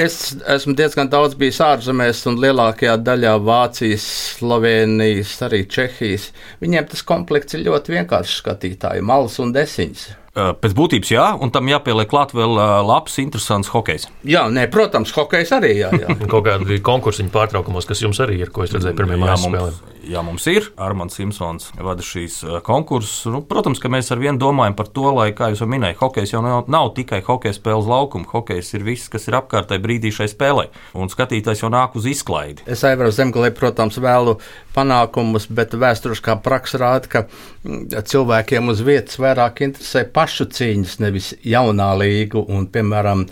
[0.00, 0.16] es
[0.54, 4.06] esmu diezgan daudz bijis ārzemēs, un lielākajā daļā Vācijas,
[4.38, 6.30] Slovenijas, arī Čehijas.
[6.62, 10.08] Viņiem tas komplekts ir ļoti vienkāršs skatītājiem, malas un desiņas.
[10.32, 12.56] Pēc būtības, jā, un tam jāpieliek klāt vēl
[12.88, 14.06] labs, interesants hokejs.
[14.24, 15.74] Jā, nē, protams, hokejs arī.
[15.82, 16.14] Jā, jā.
[16.32, 19.74] Kaut kādi konkursiņu pārtraukumos, kas jums arī ir, ko es redzēju pirmajā mājas spēlē.
[20.02, 20.66] Jā, mums ir.
[20.82, 23.26] Armāns Simpsons vada šīs konkursus.
[23.30, 26.32] Nu, protams, ka mēs ar vienu domājam par to, lai, kā jūs jau minējāt, hokejs
[26.34, 28.26] jau nav, nav tikai hokeja spēles laukuma.
[28.32, 30.66] Hokejs ir viss, kas ir apkārtēji brīdī šai spēlē.
[30.98, 32.66] Un skatītājs jau nāk uz izklaidi.
[32.66, 34.38] Es Aivaru Zemgalē, protams, vēlu
[34.74, 41.30] panākumus, bet vēsturiskā praksa rāda, ka mm, cilvēkiem uz vietas vairāk interesē pašu cīņas, nevis
[41.46, 42.42] jaunā līga.
[42.42, 43.26] Un, piemēram,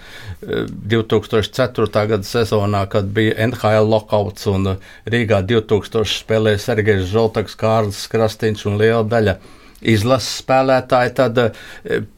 [0.44, 1.88] 2004.
[1.90, 4.76] Eh, gada sezonā, kad bija NHL lokauts un
[5.10, 9.38] Rīgā 2000 spēlēja Sergejs Zoltaks, Kārlis Krastīns un liela daļa
[9.80, 11.64] izlases spēlētāji, tad eh,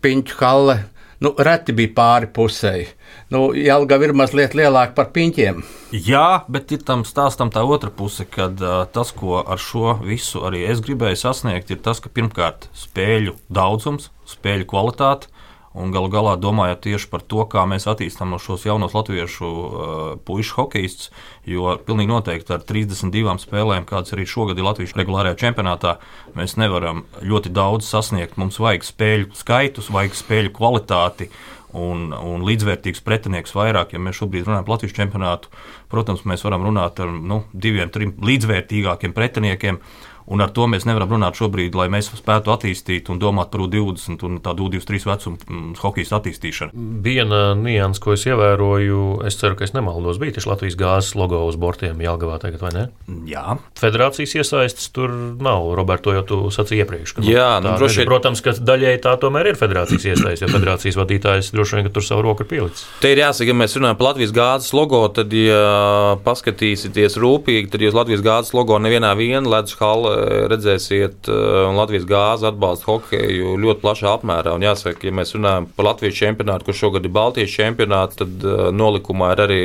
[0.02, 0.78] Piņķu Halle
[1.22, 2.88] nu, reti bija pāri pusēji.
[3.32, 5.62] Nu, Jālgava ir mazliet lielāka par piņķiem.
[5.94, 10.42] Jā, bet ir tam stāstam tā otra puse, kad uh, tas, ko ar šo visu
[10.48, 15.31] arī es gribēju sasniegt, ir tas, ka pirmkārt spēļu daudzums, spēļu kvalitāte,
[15.72, 20.50] Un galu galā domājot tieši par to, kā mēs attīstām šos jaunos latviešu uh, puikas
[20.58, 21.08] hokeistus,
[21.48, 25.96] jo pilnīgi noteikti ar 32 spēlēm, kādas arī šogad ir Latvijas regulārajā čempionātā,
[26.36, 28.36] mēs nevaram ļoti daudz sasniegt.
[28.36, 31.32] Mums vajag spēļu skaitus, vajag spēļu kvalitāti.
[31.72, 35.48] Un, un līdzvērtīgs pretinieks vairāk, ja mēs šobrīd runājam par Latvijas čempionātu,
[35.88, 39.78] protams, mēs varam runāt ar nu, diviem, trim līdzvērtīgākiem pretiniekiem.
[39.80, 43.64] Uh, Un ar to mēs nevaram runāt šobrīd, lai mēs spētu attīstīt un domāt par
[43.64, 46.86] U20 un tādu U23 vecumu mm, hokeja attīstīšanu.
[47.04, 51.42] Viena nianses, ko es ievēroju, es ceru, ka es nemaldos, bija tieši Latvijas gāzes logo
[51.48, 52.84] uz bortiem Jālgavā tagad, vai ne?
[53.28, 53.56] Jā.
[53.80, 55.72] Federācijas iesaistas tur nav.
[55.78, 57.16] Roberto jau tu sacīji iepriekš.
[57.16, 58.10] Ka, nu, Jā, nu, droši vien.
[58.10, 62.26] Protams, ka daļēji tā tomēr ir federācijas iesaistas, jo federācijas vadītājs droši vien tur savu
[62.28, 62.86] roku ir pielicis.
[63.02, 67.84] Te ir jāsaka, ja mēs runājam par Latvijas gāzes logo, tad, ja paskatīsieties rūpīgi, tad
[67.84, 70.11] jūs Latvijas gāzes logo nevienā viena ledus hala
[70.52, 74.54] redzēsiet, uh, Latvijas gāze atbalsta hokeju ļoti plašā apmērā.
[74.56, 78.68] Un jāsaka, ja mēs runājam par Latvijas čempionātu, kurš šogad ir Baltijas čempionāts, tad uh,
[78.74, 79.60] nolikumā ir arī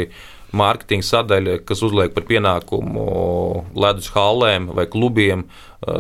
[0.55, 3.07] mārketinga sadaļa, kas uzliek par pienākumu
[3.77, 5.47] ledus hallēm vai klubiem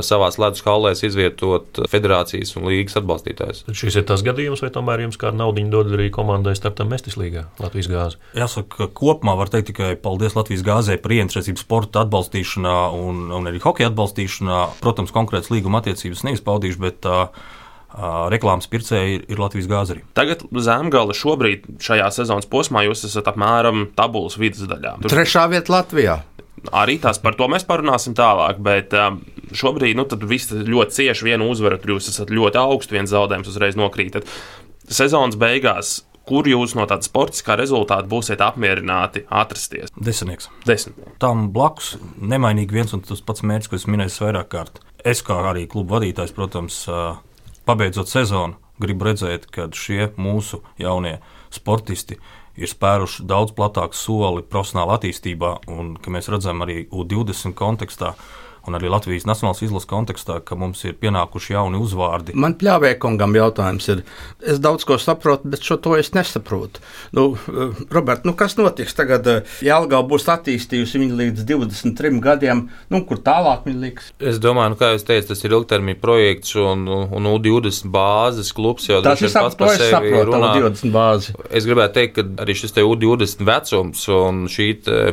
[0.01, 3.65] savā ledus hallēs izvietot federācijas un līgas atbalstītājus.
[3.77, 7.45] Šis ir tas gadījums, vai tomēr jums kāda nauda dod arī komandai startam Mestis līgā
[7.61, 8.21] Latvijas gāzi?
[8.37, 13.51] Jāsaka, ka kopumā var teikt tikai paldies Latvijas gāzē par ieinteresētību sporta atbalstīšanā un, un
[13.51, 14.63] arī hokeja atbalstīšanā.
[14.81, 17.29] Protams, konkrēts līguma attiecības neizpaudīšu, bet uh,
[18.31, 20.03] reklāmas pircēji ir, ir Latvijas gāze arī.
[20.17, 24.97] Tagad Zemgala šobrīd šajā sezonas posmā jūs esat apmēram tabulas vidusdaļā.
[25.03, 25.13] Tur...
[25.13, 26.17] Trešā vieta Latvijā.
[26.75, 28.93] Arī tās par to mēs parunāsim tālāk, bet
[29.55, 33.77] šobrīd nu, viss ļoti cieši vienu uzvaru, tur jūs esat ļoti augstu, viens zaudējums uzreiz
[33.79, 34.27] nokrītat.
[34.87, 39.93] Sezonas beigās kur jūs no tāda sportiskā rezultāta būsiet apmierināti atrasties?
[39.95, 40.49] Desmitnieks.
[40.67, 41.15] Desmitnieks.
[41.23, 44.81] Tam blakus nemainīgi viens un tas pats mērķis, ko es minēju vairāk kārt.
[45.07, 46.81] Es kā arī klubu vadītājs, protams,
[47.67, 51.17] pabeidzot sezonu, gribu redzēt, ka šie mūsu jaunie
[51.53, 52.17] sportisti
[52.57, 58.15] ir spēruši daudz platāku soli profesionālā attīstībā, un ka mēs redzam arī U20 kontekstā,
[58.67, 62.35] un arī Latvijas nacionālās izlases kontekstā, ka mums ir pienākuši jauni uzvārdi.
[62.37, 64.03] Man pļāvēkungam jautājums ir,
[64.43, 66.83] es daudz ko saprotu, bet šo to es nesaprotu.
[67.15, 69.27] Nu, eh, Robert, nu kas notiks tagad?
[69.27, 74.11] Eh, Jālgā būs attīstījusi viņu līdz 23 gadiem, nu, kur tālāk viņa liks?
[74.19, 78.87] Es domāju, nu, kā jūs teicat, tas ir ilgtermiņa projekts un, un U20 bāzes klubs
[78.89, 80.53] jau tas ir pats par sevi runā.
[80.57, 81.35] U20 bāzi.
[81.49, 84.67] Es gribētu teikt, ka arī šis te U20 vecums un šī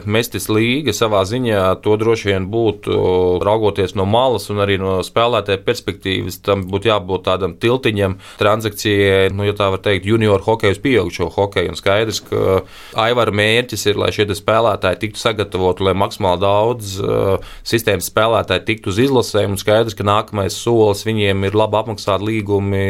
[0.07, 2.99] mestis līga savā ziņā to droši vien būtu
[3.47, 9.47] raugoties no malas un arī no spēlētāja perspektīvas, tam būtu jābūt tādam tiltiņam, transakcijai, nu,
[9.49, 11.75] ja tā var teikt, junior hokeju uz pieaugušo hokeju.
[11.75, 12.63] Un skaidrs, ka
[13.05, 18.93] Aivara mērķis ir, lai šie spēlētāji tiktu sagatavoti, lai maksimāli daudz uh, sistēmas spēlētāji tiktu
[18.93, 19.55] uz izlasēm.
[19.55, 22.85] Un skaidrs, ka nākamais solis viņiem ir labi apmaksāti līgumi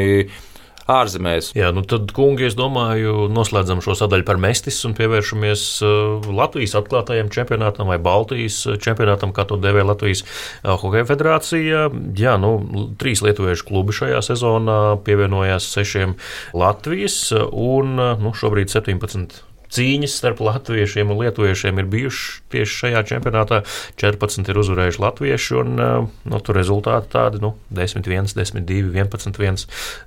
[0.91, 1.53] ārzemēs.
[1.57, 6.77] Jā, nu tad, kungi, es domāju, noslēdzam šo sadaļu par mestis un pievēršamies uh, Latvijas
[6.81, 11.87] atklātajam čempionātam vai Baltijas čempionātam, kā to dēvē Latvijas uh, Hokeja federācija.
[12.19, 12.55] Jā, nu,
[13.01, 16.19] trīs lietuviešu klubi šajā sezonā pievienojās sešiem
[16.57, 23.05] Latvijas un uh, nu, šobrīd 17 cīņas starp latviešiem un lietuviešiem ir bijušas tieši šajā
[23.11, 23.63] čempionātā.
[24.01, 29.39] 14 ir uzvarējuši latvieši, un nu, tur rezultāti tādi nu, 10, 1, 10, 2, 11,
[29.39, 29.65] 1.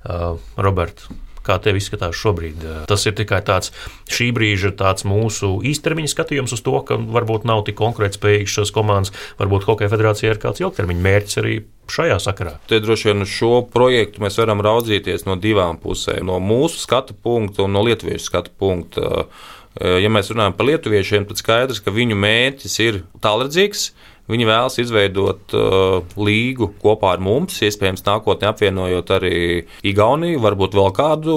[0.08, 1.08] Uh, Roberts,
[1.48, 2.64] kā tev izskatās šobrīd.
[2.90, 3.72] Tas ir tikai tāds
[4.12, 9.14] šī brīža tāds mūsu īstermiņa skatījums uz to, ka varbūt nav tik konkurētspējīgas šīs komandas.
[9.40, 12.56] Varbūt Hokeja federācijā ir kāds ilgtermiņa mērķis arī šajā sakarā.
[12.68, 16.26] Te droši vien šo projektu mēs varam raudzīties no divām pusēm.
[16.28, 19.06] No mūsu skatu punkta un no lietuviešu skatu punkta.
[19.08, 19.46] Eh,
[19.78, 23.90] ja mēs runājam par lietuviešiem, tad skaidrs, ka viņu mērķis ir tālredzīgs.
[24.28, 29.38] Viņi vēlas izveidot uh, līgu kopā ar mums, iespējams, nākotnē apvienojot arī
[29.88, 31.36] Igauniju, varbūt vēl kādu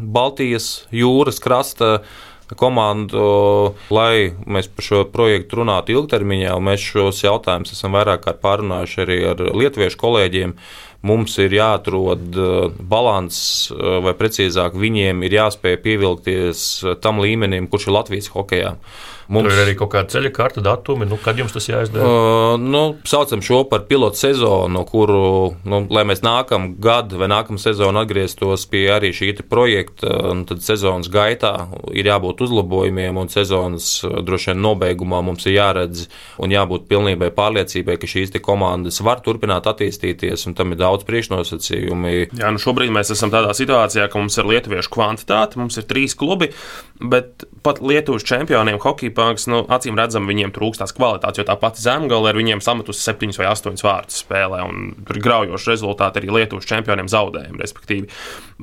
[0.00, 2.00] Baltijas jūras krasta
[2.58, 6.54] komandu, lai mēs par šo projektu runātu ilgtermiņā.
[6.62, 10.54] Mēs šos jautājumus esam vairāk kārt pārunājuši arī ar lietuviešu kolēģiem.
[11.06, 13.38] Uh, mums ir jāatrod uh, līdzsvars,
[13.70, 18.76] uh, vai precīzāk, viņiem ir jāspēj pievilkties uh, tam līmenim, kurš ir Latvijas hokeja.
[19.28, 22.06] Mums Tur ir arī kaut kāda ceļa karta, datumi, nu, kad jums tas jāizdara.
[22.06, 25.22] Uh, nu, saucam šo par pilotu sezonu, kuru,
[25.66, 30.12] nu, lai mēs nākamā gada vai nākamā sezona atgrieztos pie arī šī projekta,
[30.48, 31.52] tad sezonas gaitā
[31.90, 36.06] ir jābūt uzlabojumiem, un sezonas droši vien nobeigumā mums ir jāredz
[36.42, 42.14] un jābūt pilnībai pārliecībai, ka šīs komandas var turpināt attīstīties, un tam ir daudz priekšnosacījumi.
[42.38, 46.14] Jā, nu šobrīd mēs esam tādā situācijā, ka mums ir lietuviešu kvantitāte, mums ir trīs
[46.18, 46.52] klubi,
[47.00, 51.56] bet pat Lietuvas čempioniem hockey Pāngas, nu, acīm redzam, viņiem trūkst tās kvalitātes, jo tā
[51.60, 56.34] pati zemgale ir viņiem sametusi septiņus vai astoņus vārdus spēlē, un tur graujoši rezultāti arī
[56.38, 57.60] Lietuvas čempioniem zaudējumi.
[57.62, 58.10] Respektīvi.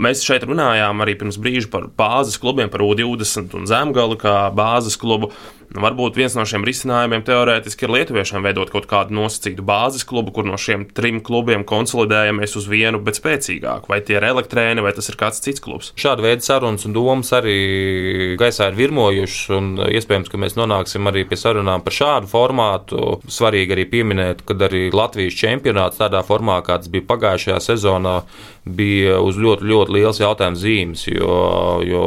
[0.04, 4.98] Mēs šeit runājām arī pirms brīža par bāzes klubiem, par U20 un zemgali kā bāzes
[5.02, 5.34] klubu.
[5.74, 10.30] Nu, varbūt viens no šiem risinājumiem teorētiski ir lietuviešiem veidot kaut kādu nosacītu bāzes klubu,
[10.36, 13.90] kur no šiem trim klubiem konsolidējamies uz vienu, bet spēcīgāku.
[13.90, 15.90] Vai tie ir elektrēni, vai tas ir kāds cits klubs?
[15.98, 17.58] Šāda veida sarunas un domas arī
[18.38, 23.18] gaisā ir virmojušas, un iespējams, ka mēs nonāksim arī pie sarunām par šādu formātu.
[23.34, 28.20] Svarīgi arī pieminēt, ka arī Latvijas čempionāts tādā formā, kāds bija pagājušajā sezonā,
[28.64, 31.42] bija uz ļoti, ļoti liels jautājums zīmes, jo,
[31.82, 32.06] jo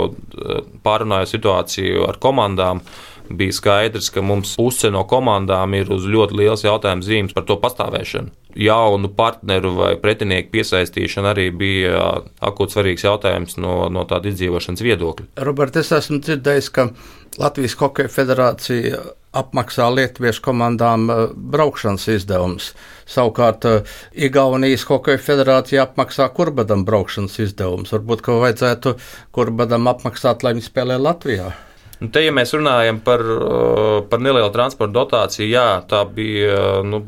[0.86, 2.84] pārunāja situāciju ar komandām
[3.30, 7.58] bija skaidrs, ka mums puse no komandām ir uz ļoti liels jautājums zīmes par to
[7.62, 8.32] pastāvēšanu.
[8.56, 12.00] Jaunu partneru vai pretinieku piesaistīšana arī bija
[12.40, 15.28] akūts svarīgs jautājums no, no tāda izdzīvošanas viedokļa.
[15.44, 16.88] Robert, es esmu dzirdējis, ka
[17.36, 19.02] Latvijas Hokeja federācija
[19.36, 21.10] apmaksā Lietuviešu komandām
[21.52, 22.70] braukšanas izdevumus.
[23.04, 23.68] Savukārt
[24.16, 27.92] Igaunijas Hokeja federācija apmaksā kurbadam braukšanas izdevumus.
[27.92, 28.96] Varbūt, ka vajadzētu
[29.36, 31.52] kurbadam apmaksāt, lai viņi spēlē Latvijā.
[32.00, 37.02] Nu, te, ja mēs runājam par, uh, par nelielu transporta dotāciju, jā, tā bija, nu,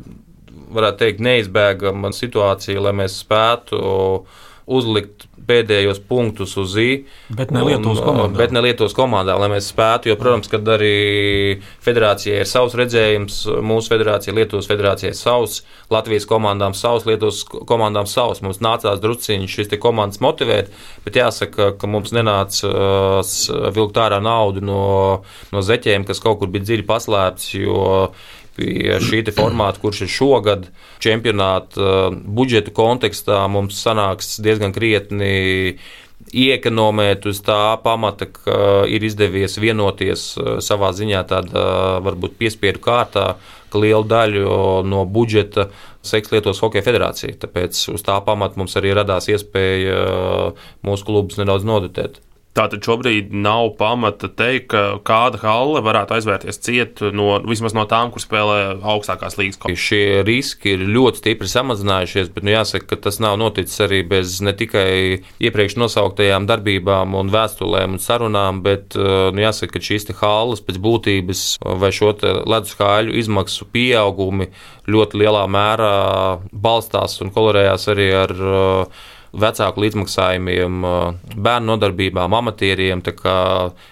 [0.74, 3.82] varētu teikt, neizbēgama situācija, lai mēs spētu
[4.78, 6.88] uzlikt pēdējos punktus uz I.
[7.34, 8.38] Bet ne Lietuvas komandā.
[8.38, 13.40] Bet ne Lietuvas komandā, lai mēs spētu, jo, protams, kad arī federācijai ir savs redzējums,
[13.64, 18.42] mūsu federācija, Lietuvas federācijai ir savs, Latvijas komandām savs, Lietuvas komandām savs.
[18.44, 20.72] Mums nācās drusciņš šīs komandas motivēt,
[21.06, 24.82] bet jāsaka, ka mums nenāca uh, vilkt ārā naudu no,
[25.54, 27.84] no zeķiem, kas kaut kur bija dziļi paslēpts, jo
[28.58, 30.68] pie šī formāta, kurš ir šogad
[31.04, 35.78] čempionāta uh, budžeta kontekstā, mums sanāks diezgan krietni
[36.34, 41.68] iekonomēt uz tā pamata, ka ir izdevies vienoties uh, savā ziņā tādā
[42.04, 43.28] varbūt piespiedu kārtā,
[43.68, 44.52] ka lielu daļu
[44.88, 45.68] no budžeta
[46.08, 47.36] seks Lietuvas Hokeja federācija.
[47.42, 52.22] Tāpēc uz tā pamata mums arī radās iespēja uh, mūsu klubus nedaudz nodotēt.
[52.56, 58.10] Tātad šobrīd nav pamata teikt, ka kāda halle varētu aizvērties ciet no vismaz no tām,
[58.10, 59.60] kur spēlē augstākās līnijas.
[59.78, 64.40] Šie riski ir ļoti stipri samazinājušies, bet nu, jāsaka, ka tas nav noticis arī bez
[64.42, 64.88] ne tikai
[65.38, 70.80] iepriekš nosauktajām darbībām un vēstulēm un sarunām, bet uh, nu, jāsaka, ka šīs halles pēc
[70.82, 71.44] būtības
[71.78, 72.10] vai šo
[72.48, 74.48] ledus kāļu izmaksu pieaugumi
[74.90, 75.94] ļoti lielā mērā
[76.50, 80.80] balstās un kolorējās arī ar uh, vecāku līdzmaksājumiem,
[81.36, 83.02] bērnu nodarbībām, amatieriem.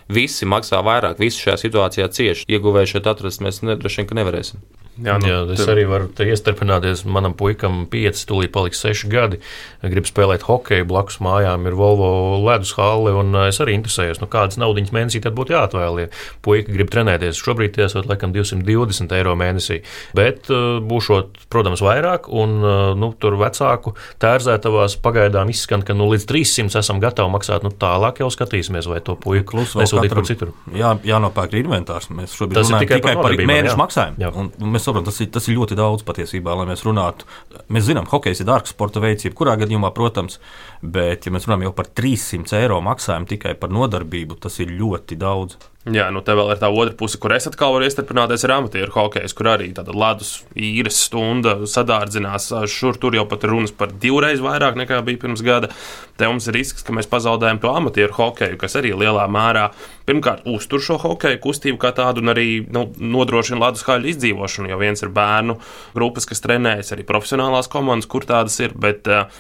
[0.09, 2.49] Visi maksā vairāk, visi šajā situācijā cieši.
[2.49, 4.65] Ieguvēju šeit atrast mēs droši vien nevarēsim.
[4.97, 5.75] Jā, nu, jā, es tur...
[5.75, 7.05] arī varu iestarpināties.
[7.09, 9.41] Manam puikam, pieci, tūlīt paliks seši gadi.
[9.85, 12.09] Grib spēlēt hokeju, blakus mājām ir Volvo
[12.41, 13.13] ledus halle.
[13.47, 16.01] Es arī interesējos, nu, kādas naudas mēnesī tad būtu jāatvēl.
[16.07, 16.09] Ja
[16.45, 17.41] puika grib trenēties.
[17.43, 19.83] Šobrīd tie esot laikam 220 eiro mēnesī.
[20.17, 26.09] Bet uh, būšot, protams, vairāk, un uh, nu, tur vecāku tērzētavās pagaidām izskan, ka nu,
[26.13, 27.67] līdz 300 esam gatavi maksāt.
[27.67, 30.55] Nu, tālāk jau skatīsimies, vai to puiku nesūtīt kur citur.
[30.77, 32.09] Jā, jānopērk inventārs.
[32.15, 34.47] Mēs šobrīd Tas runājam tikai, tikai par, par mēnešu maksājumu.
[34.77, 37.29] Mēs saprotam, tas ir, tas ir ļoti daudz patiesībā, lai mēs runātu.
[37.73, 40.41] Mēs zinām, ka hokejs ir dārgs sporta veids, jebkurā gadījumā, protams,
[40.83, 45.19] bet, ja mēs runājam jau par 300 eiro maksājumu tikai par nodarbību, tas ir ļoti
[45.21, 45.59] daudz.
[45.87, 48.91] Jā, nu te vēl ir tā otra puse, kur es atkal varu iestrādāties ar amatieru
[48.91, 52.49] hokeju, kur arī tāda ledus īres stunda sadārdzinās.
[52.73, 55.71] Šur tur jau pat runas par divreiz vairāk nekā bija pirms gada.
[56.19, 59.69] Te mums ir risks, ka mēs pazaudējam to amatieru hokeju, kas arī lielā mērā
[60.11, 64.75] pirmkārt uztur šo hokeju kustību kā tādu un arī nu, nodrošina ledus kāļu izdzīvošanu.
[64.75, 65.61] Jo viens ir bērnu
[65.95, 68.75] grupas, kas trenējas, arī profesionālās komandas, kur tādas ir.
[68.75, 69.31] Bet, uh,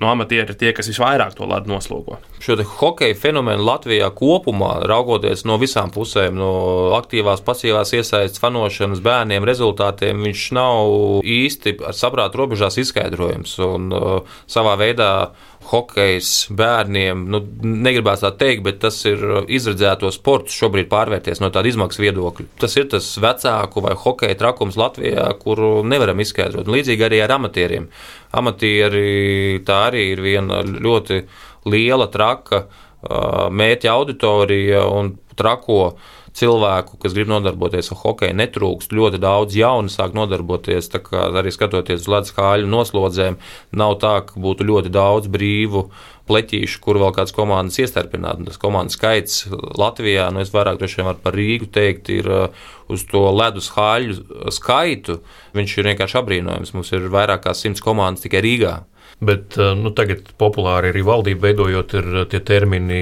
[0.00, 2.18] no amatieri ir tie, kas visvairāk to ladu noslogo.
[2.42, 6.50] Šo hokeja fenomenu Latvijā kopumā, raugoties no visām pusēm, no
[6.98, 13.56] aktīvās, pasīvās iesaistas, fanošanas, bērniem, rezultātiem, viņš nav īsti ar saprātu robežās izskaidrojams.
[13.64, 15.10] Un, uh, savā veidā
[15.70, 21.70] hokejs bērniem, nu, negribās tā teikt, bet tas ir izredzēto sports šobrīd pārvērties no tāda
[21.70, 22.46] izmaksu viedokļa.
[22.60, 26.70] Tas ir tas vecāku vai hokeja trakums Latvijā, kuru nevaram izskaidrot.
[26.70, 27.88] Līdzīgi arī ar amatieriem.
[28.34, 31.22] Amatieri tā arī ir viena ļoti
[31.72, 32.66] liela, traka
[33.04, 35.94] mērķa auditorija un trako
[36.34, 38.94] cilvēku, kas grib nodarboties ar hokeju, netrūkst.
[38.94, 40.90] Ļoti daudz jaunu sāk nodarboties.
[41.14, 43.38] Arī skatoties uz ledus kāļu noslodzēm,
[43.78, 45.86] nav tā, ka būtu ļoti daudz brīvu
[46.28, 48.40] pleķīšu, kur vēl kādas komandas iestarpināt.
[48.48, 52.64] Tas komandas skaits Latvijā, nu es vairāk droši vien varu par Rīgu teikt, ir uh,
[52.88, 55.20] uz to ledus hāļu skaitu.
[55.56, 56.74] Viņš ir vienkārši apbrīnojams.
[56.76, 58.78] Mums ir vairāk kā simts komandas tikai Rīgā.
[59.24, 63.00] Bet eh, nu, tagad populāri arī valdība veidojot ir eh, tie termini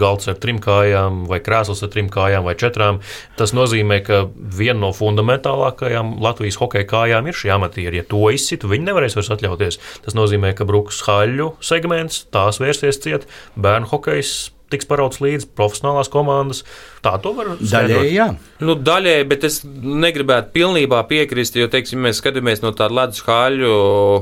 [0.00, 3.00] galds ar trim kājām, vai krēsls ar trim kājām, vai četrām.
[3.38, 8.02] Tas nozīmē, ka viena no fundamentālākajām Latvijas hokeja kājām ir šie amatieri.
[8.02, 9.80] Ja to izsitu, viņi nevarēs vairs atļauties.
[10.06, 14.34] Tas nozīmē, ka bruks haļu segments, tās vērsies ciet, bērnu hokejs
[14.74, 16.64] tiks parauts līdzi profesionālās komandas.
[17.04, 18.28] Tā to var daļēji, jā.
[18.64, 23.72] Nu, daļēji, bet es negribētu pilnībā piekrist, jo, teiksim, mēs skatāmies no tāda ledus kāļu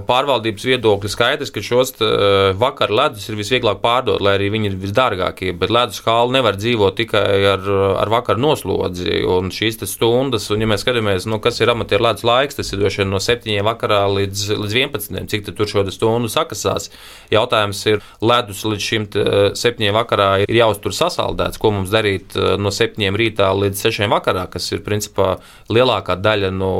[0.09, 1.13] pārvaldības viedokļa.
[1.13, 1.95] Skaidrs, ka šos
[2.59, 6.99] vakar ledus ir visvieglāk pārdot, lai arī viņi ir visdārgākie, bet ledus kāli nevar dzīvot
[6.99, 7.71] tikai ar,
[8.03, 10.49] ar vakar noslodzi un šīs stundas.
[10.51, 13.63] Un, ja mēs skatāmies, nu, kas ir amatieru ledus laiks, tas ir došana no 7
[13.67, 15.23] vakarā līdz, līdz 11.
[15.31, 16.91] Cik tur šo stundu sakasās?
[17.33, 22.73] Jautājums ir, ledus līdz šim 7 vakarā ir jāuztur sasaldēts, ko mums darīt eh, no
[22.75, 25.37] 7 rītā līdz 6 vakarā, kas ir principā
[25.73, 26.75] lielākā daļa no,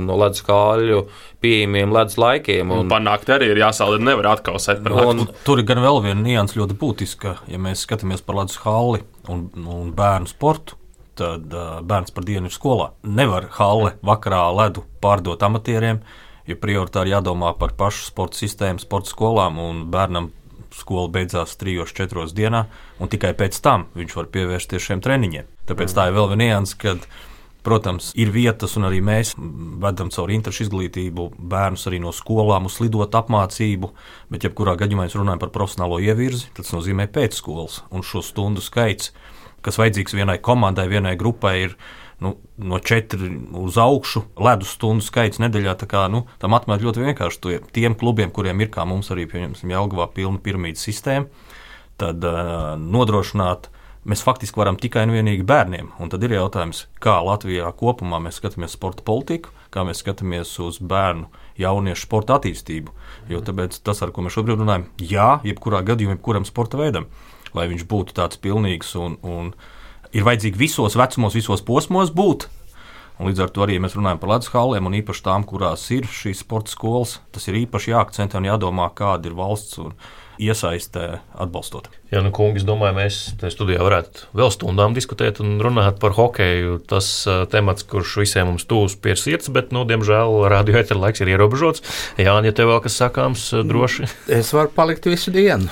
[0.00, 1.04] no ledus kāļu
[1.44, 2.70] pieejamiem ledus laikiem.
[2.72, 5.28] Un, un panākt arī ir jāsaldē, nevar atkausēt nakti.
[5.46, 9.46] Tur ir gan vēl viena nianses ļoti būtiska, ja mēs skatāmies par ledus halli un,
[9.64, 10.78] un bērnu sportu.
[11.14, 12.88] Tad uh, bērns par dienu ir skolā.
[13.06, 16.00] Nevar halle vakarā ledu pārdot amatieriem,
[16.48, 20.32] jo prioritāri jādomā par pašu sporta sistēmu, sporta skolām un bērnam
[20.74, 22.66] skola beidzās trijos, četros dienā,
[23.00, 25.48] un tikai pēc tam viņš var pievērsties šiem treniņiem.
[25.70, 27.08] Tāpēc tā ir vēl viena nianses, kad
[27.64, 29.30] Protams, ir vietas, un arī mēs
[29.80, 33.88] vedam caur interešu izglītību bērnus arī no skolām uz lidot apmācību,
[34.28, 39.14] bet jebkurā gadījumā mēs runājam par profesionālo ievirzi, tas nozīmē pēcskolas un šo stundu skaits,
[39.64, 41.78] kas vajadzīgs vienai komandai, vienai grupai, ir
[42.22, 44.24] nu, no 4 uz augšu.
[44.38, 45.76] Ledus stundu skaits nedēļā.
[45.88, 47.60] Kā, nu, tā matemātika ļoti vienkārši.
[47.74, 51.26] Tiem klubiem, kuriem ir kā mums arī, piemēram, Jelgavā pilna piramīdas sistēma,
[52.00, 53.70] tad uh, nodrošināt
[54.08, 55.92] mēs faktiski varam tikai un vienīgi bērniem.
[56.02, 60.78] Un tad ir jautājums, kā Latvijā kopumā mēs skatāmies sporta politiku, kā mēs skatāmies uz
[60.78, 62.92] bērnu, jauniešu sporta attīstību.
[63.32, 67.08] Jo tas, ar ko mēs šobrīd runājam, jā, jebkurā gadījumā, jebkuram sporta veidam,
[67.56, 69.54] lai viņš būtu tāds pilnīgs un, un
[70.14, 72.48] ir vajadzīgi visos vecumos, visos posmos būt.
[73.18, 76.08] Un līdz ar to arī mēs runājam par ledus hallēm, un īpaši tām, kurās ir
[76.10, 77.20] šīs sporta skolas.
[77.34, 79.94] Tas ir īpaši jāakcentē un jādomā, kāda ir valsts un
[80.42, 81.92] iesaistē atbalstot.
[82.12, 86.12] Jā, nu, kungi, es domāju, mēs te studijā varētu vēl stundām diskutēt un runāt par
[86.14, 86.76] hokeju.
[86.86, 91.24] Tas uh, temats, kurš visiem mums tūs pie sirds, bet, nu, diemžēl, radio etra laiks
[91.24, 91.80] ir ierobežots.
[92.20, 94.10] Jā, ja tev vēl kas sakāms, droši.
[94.44, 95.70] Es varu palikt visu dienu.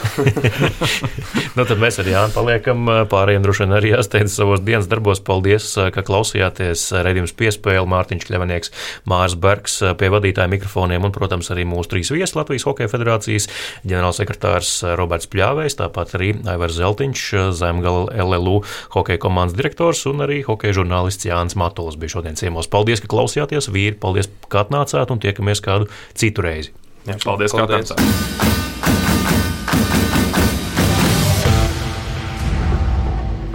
[1.56, 2.88] nu, tad mēs ar Jānu paliekam.
[3.12, 5.20] Pārējiem droši vien arī jāsteidz savos dienas darbos.
[5.22, 6.88] Paldies, ka klausījāties.
[7.04, 8.72] Redījums piespēle Mārtiņš Kļavanieks,
[9.10, 13.48] Mārs Bergs pie vadītāja mikrofoniem un, protams, arī mūsu trīs viesi Latvijas Hokeja federācijas
[13.84, 16.21] ģenerālsekretārs Roberts Pļāvējs, tāpat arī
[16.52, 17.24] Aivars Zeltiņš,
[17.58, 18.60] Zemgala LLU
[18.94, 22.70] hokeja komandas direktors un arī hokeja žurnālists Jānis Matols bija šodien ciemos.
[22.72, 26.74] Paldies, ka klausījāties, vīri, paldies, ka atnācāt un tiekamies kādu citu reizi.
[27.08, 27.94] Jā, paldies, paldies.
[27.94, 28.61] ka atnācāt!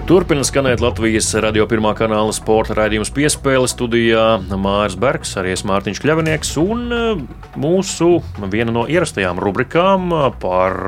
[0.07, 5.99] Turpina skanēt Latvijas radio pirmā kanāla sporta raidījums piespēle studijā Mārs Bergs, arī es Mārtiņš
[5.99, 7.25] Kļavinieks un eh,
[7.59, 8.07] mūsu
[8.47, 10.79] viena no ierastajām rubrikām par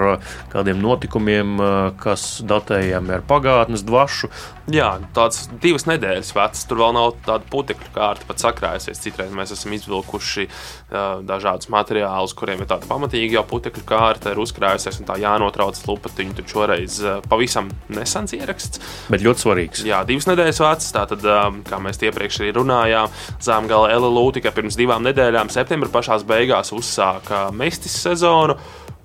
[0.54, 4.32] kādiem notikumiem, eh, kas datējami ar pagātnes dvašu.
[4.70, 9.02] Jā, tāds divas nedēļas vecs, tur vēl nav tāda putekļu kārta pat sakrājusies.
[9.02, 14.42] Citreiz mēs esam izvilkuši uh, dažādus materiālus, kuriem ir tāda pamatīga jau putekļu kārta, ir
[14.44, 16.38] uzkrājusies un tā jānotrauc lupatiņu.
[16.40, 19.86] Tur šoreiz uh, pavisam nesens ieraksts bet ļoti svarīgs.
[19.88, 20.92] Jā, divas nedēļas vecs.
[20.96, 26.26] Tātad, um, kā mēs iepriekš arī runājām, Zemgala LLU tikai pirms divām nedēļām, septembra pašās
[26.30, 28.58] beigās, uzsāka mestis sezonu.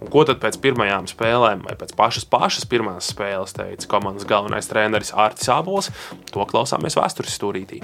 [0.05, 4.69] Un ko tad pēc pirmajām spēlēm, vai pēc pašas, pašas pirmās spēles, teica komandas galvenais
[4.69, 5.89] treneris Artis Abols?
[6.35, 7.81] To klausāmies vēstures stūrītī.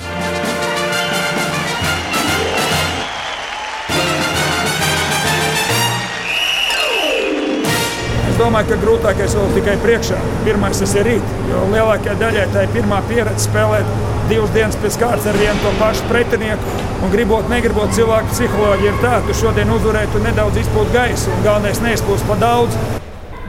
[8.41, 10.21] Domāju, ka grūtākais vēl tikai priekšā.
[10.47, 13.93] Pirmais tas ir rīt, jo lielākajai daļai tā ir pirmā pieredze spēlēt
[14.31, 16.75] divas dienas pēc kārtas ar vienu to pašu pretinieku.
[17.05, 21.47] Un gribot, negribot, cilvēku psiholoģija ir tāda, ka šodien uzvarēt un nedaudz izpūt gaisu, un
[21.47, 22.77] galvenais neizpūst pa daudz.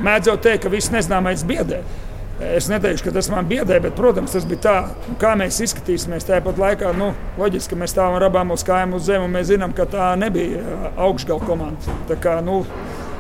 [0.02, 1.84] Mēdz jau teikt, ka viss nezināmais biedē.
[2.42, 4.78] Es neteikšu, ka tas man biedē, bet, protams, tas bija tā,
[5.22, 6.26] kā mēs izskatīsimies.
[6.26, 9.52] Tāpat laikā, nu, loģiski, ka mēs stāvam ar abām uz kājām uz zemes, un mēs
[9.52, 10.64] zinām, ka tā nebija
[11.06, 12.00] augšgala komanda.
[12.10, 12.64] Tā kā nu,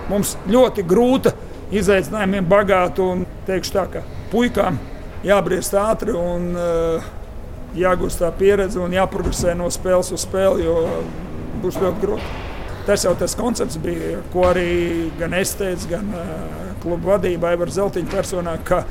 [0.09, 1.35] mums ļoti grūta
[1.71, 4.79] izaicinājumiem bagātu un teikšu tā, ka puikām
[5.25, 7.09] jābriest ātri un uh,
[7.77, 10.77] jāgūst tā pieredze un jāprogresē no spēles uz spēli, jo
[11.63, 12.31] būs ļoti grūti.
[12.87, 16.33] Tas jau tas koncepts bija, ko arī gan es teicu, gan uh,
[16.81, 18.83] kluba vadība Aivara Zeltiņa personā, ka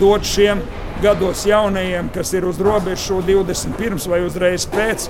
[0.00, 0.62] dot šiem
[1.02, 5.08] gados jaunajiem, kas ir uz robežas šo 20 pirms vai uzreiz pēc,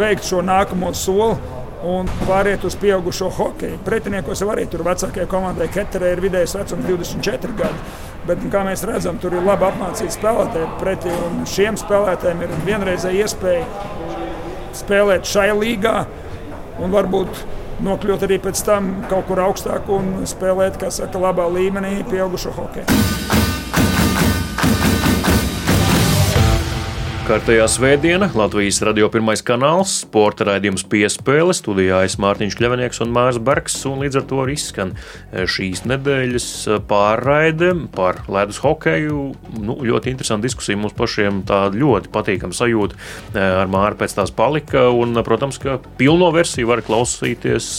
[0.00, 1.36] veikt šo nākamo soli
[1.86, 3.78] un pāriet uz pieaugušo hokeju.
[3.86, 7.82] Pretiniekos jau arī tur vecākajai komandai Keterē ir vidējais vecums 24 gadi.
[8.26, 11.12] Bet, kā mēs redzam, tur ir labi apmācīti spēlētāji pretī.
[11.52, 13.66] Šiem spēlētājiem ir vienreizēja iespēja
[14.76, 16.00] spēlēt šai līgā
[16.82, 17.44] un varbūt
[17.86, 23.55] nokļūt arī pēc tam kaut kur augstāk un spēlēt, kā saka, labā līmenī pieaugušo hokeju.
[27.26, 33.40] Kārtējā svētdiena Latvijas radio pirmais kanāls, sporta raidījums piespēle, studijā es Mārtiņš Kļavinieks un Mārs
[33.42, 34.92] Bergs, un līdz ar to arī izskan
[35.34, 36.46] šīs nedēļas
[36.86, 39.22] pārraide par ledus hokeju.
[39.58, 42.94] Nu, ļoti interesanta diskusija mums pašiem, tā ļoti patīkama sajūta
[43.42, 47.72] ar Māru pēc tās palika, un, protams, ka pilno versiju var klausīties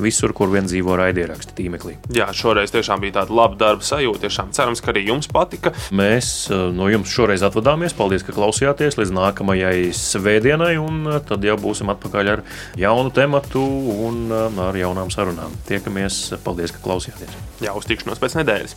[0.00, 1.98] visur, kur vien dzīvo raidieraksti tīmeklī.
[2.16, 5.76] Jā, šoreiz tiešām bija tāda laba darba sajūta, tiešām cerams, ka arī jums patika.
[5.92, 8.93] Mēs no jums šoreiz atvadāmies, paldies, ka klausījāties!
[8.94, 12.42] Tiekamies līdz nākamajai svētdienai, un uh, tad jau būsim atpakaļ ar
[12.78, 13.62] jaunu tematu
[14.06, 15.52] un uh, ar jaunām sarunām.
[15.66, 16.34] Tiekamies!
[16.44, 17.34] Paldies, ka klausījāties!
[17.64, 18.76] Jā, uz tikšanos pēc nedēļas!